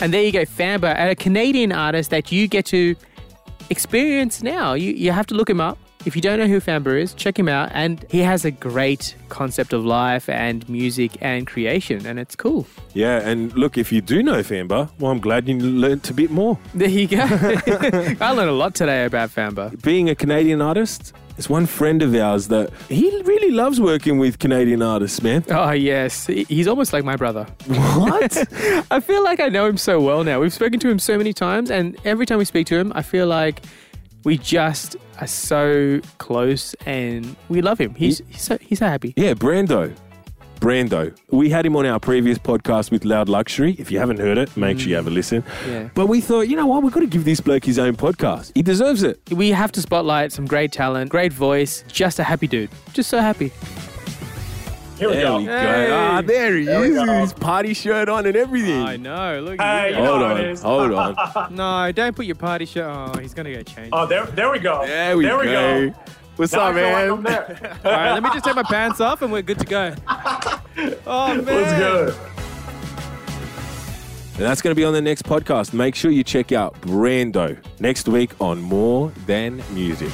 And 0.00 0.12
there 0.12 0.22
you 0.22 0.32
go, 0.32 0.44
Famba, 0.44 0.94
a 1.10 1.14
Canadian 1.14 1.72
artist 1.72 2.10
that 2.10 2.30
you 2.30 2.48
get 2.48 2.66
to 2.66 2.94
experience 3.70 4.42
now. 4.42 4.74
You 4.74 4.92
you 4.92 5.10
have 5.12 5.26
to 5.26 5.34
look 5.34 5.48
him 5.48 5.60
up. 5.60 5.78
If 6.04 6.14
you 6.14 6.22
don't 6.22 6.38
know 6.38 6.46
who 6.46 6.60
Famba 6.60 7.00
is, 7.00 7.14
check 7.14 7.36
him 7.36 7.48
out. 7.48 7.70
And 7.72 8.04
he 8.08 8.20
has 8.20 8.44
a 8.44 8.52
great 8.52 9.16
concept 9.28 9.72
of 9.72 9.84
life 9.84 10.28
and 10.28 10.68
music 10.68 11.16
and 11.20 11.48
creation, 11.48 12.06
and 12.06 12.20
it's 12.20 12.36
cool. 12.36 12.64
Yeah, 12.94 13.28
and 13.28 13.52
look, 13.54 13.76
if 13.76 13.90
you 13.90 14.00
do 14.00 14.22
know 14.22 14.40
Famba, 14.42 14.88
well, 15.00 15.10
I'm 15.10 15.18
glad 15.18 15.48
you 15.48 15.58
learnt 15.58 16.08
a 16.10 16.14
bit 16.14 16.30
more. 16.30 16.58
There 16.74 16.88
you 16.88 17.08
go. 17.08 17.18
I 18.20 18.30
learned 18.30 18.50
a 18.50 18.52
lot 18.52 18.74
today 18.76 19.04
about 19.04 19.30
Famba. 19.30 19.82
Being 19.82 20.08
a 20.08 20.14
Canadian 20.14 20.62
artist, 20.62 21.12
there's 21.36 21.50
one 21.50 21.66
friend 21.66 22.02
of 22.02 22.14
ours 22.14 22.48
that 22.48 22.70
he 22.88 23.10
really 23.22 23.50
loves 23.50 23.78
working 23.80 24.18
with 24.18 24.38
Canadian 24.38 24.80
artists, 24.80 25.22
man. 25.22 25.44
Oh, 25.50 25.70
yes. 25.72 26.26
He's 26.26 26.66
almost 26.66 26.92
like 26.94 27.04
my 27.04 27.14
brother. 27.16 27.44
What? 27.66 28.36
I 28.90 29.00
feel 29.00 29.22
like 29.22 29.38
I 29.38 29.48
know 29.48 29.66
him 29.66 29.76
so 29.76 30.00
well 30.00 30.24
now. 30.24 30.40
We've 30.40 30.52
spoken 30.52 30.80
to 30.80 30.88
him 30.88 30.98
so 30.98 31.18
many 31.18 31.34
times, 31.34 31.70
and 31.70 31.96
every 32.04 32.24
time 32.24 32.38
we 32.38 32.46
speak 32.46 32.66
to 32.68 32.78
him, 32.78 32.90
I 32.94 33.02
feel 33.02 33.26
like 33.26 33.62
we 34.24 34.38
just 34.38 34.96
are 35.20 35.26
so 35.26 36.00
close 36.18 36.74
and 36.86 37.36
we 37.48 37.60
love 37.60 37.78
him. 37.78 37.94
He's, 37.94 38.22
he's, 38.28 38.42
so, 38.42 38.58
he's 38.58 38.78
so 38.78 38.86
happy. 38.86 39.12
yeah, 39.16 39.34
Brando. 39.34 39.94
Brando. 40.60 41.16
We 41.30 41.50
had 41.50 41.64
him 41.66 41.76
on 41.76 41.86
our 41.86 42.00
previous 42.00 42.38
podcast 42.38 42.90
with 42.90 43.04
Loud 43.04 43.28
Luxury. 43.28 43.76
If 43.78 43.90
you 43.90 43.98
haven't 43.98 44.18
heard 44.18 44.38
it, 44.38 44.56
make 44.56 44.78
sure 44.80 44.88
you 44.88 44.96
have 44.96 45.06
a 45.06 45.10
listen. 45.10 45.44
Yeah. 45.68 45.88
But 45.94 46.06
we 46.06 46.20
thought, 46.20 46.42
you 46.48 46.56
know 46.56 46.66
what? 46.66 46.82
We've 46.82 46.92
got 46.92 47.00
to 47.00 47.06
give 47.06 47.24
this 47.24 47.40
bloke 47.40 47.64
his 47.64 47.78
own 47.78 47.96
podcast. 47.96 48.52
He 48.54 48.62
deserves 48.62 49.02
it. 49.02 49.20
We 49.30 49.50
have 49.50 49.72
to 49.72 49.80
spotlight 49.82 50.32
some 50.32 50.46
great 50.46 50.72
talent, 50.72 51.10
great 51.10 51.32
voice, 51.32 51.84
just 51.88 52.18
a 52.18 52.24
happy 52.24 52.46
dude. 52.46 52.70
Just 52.92 53.10
so 53.10 53.18
happy. 53.20 53.52
Here 54.98 55.08
we 55.10 55.14
There 55.16 55.24
go. 55.26 55.38
we 55.38 55.44
go. 55.44 55.50
Hey. 55.58 55.90
Ah, 55.92 56.22
there 56.22 56.56
he 56.56 56.64
There 56.64 56.80
we 56.80 56.86
is. 56.88 56.94
go. 56.94 57.04
His 57.20 57.32
party 57.34 57.74
shirt 57.74 58.08
on 58.08 58.24
and 58.24 58.34
everything. 58.34 58.80
I 58.82 58.96
know. 58.96 59.42
Look 59.42 59.60
Hey, 59.60 59.92
at 59.92 59.98
you 60.00 60.06
Hold 60.06 60.22
on. 60.22 60.56
Hold 60.56 60.92
on. 61.36 61.54
No, 61.54 61.92
don't 61.92 62.16
put 62.16 62.24
your 62.24 62.34
party 62.34 62.64
shirt. 62.64 62.86
Oh, 62.86 63.18
he's 63.20 63.34
going 63.34 63.44
to 63.44 63.52
go 63.52 63.62
change. 63.62 63.90
Oh, 63.92 64.06
there, 64.06 64.24
there 64.24 64.50
we 64.50 64.58
go. 64.58 64.86
There 64.86 65.16
we 65.18 65.24
there 65.26 65.36
go. 65.44 65.80
we 65.82 65.90
go. 65.90 65.94
What's 66.36 66.52
Now 66.52 66.68
up, 66.68 66.74
feel 66.74 66.82
like 66.84 66.94
man? 66.94 67.10
I'm 67.10 67.22
there. 67.22 67.78
All 67.84 67.92
right, 67.92 68.12
let 68.12 68.22
me 68.22 68.30
just 68.30 68.44
take 68.44 68.54
my 68.56 68.62
pants 68.62 69.00
off 69.00 69.22
and 69.22 69.32
we're 69.32 69.42
good 69.42 69.58
to 69.58 69.66
go. 69.66 69.94
Oh, 71.06 71.34
man. 71.34 71.44
What's 71.46 71.72
good? 71.72 72.14
And 74.34 74.44
that's 74.44 74.60
going 74.60 74.72
to 74.72 74.78
be 74.78 74.84
on 74.84 74.92
the 74.92 75.00
next 75.00 75.24
podcast. 75.24 75.72
Make 75.72 75.94
sure 75.94 76.10
you 76.10 76.22
check 76.22 76.52
out 76.52 76.78
Brando 76.82 77.56
next 77.80 78.06
week 78.08 78.38
on 78.42 78.60
More 78.60 79.10
Than 79.24 79.62
Music. 79.72 80.12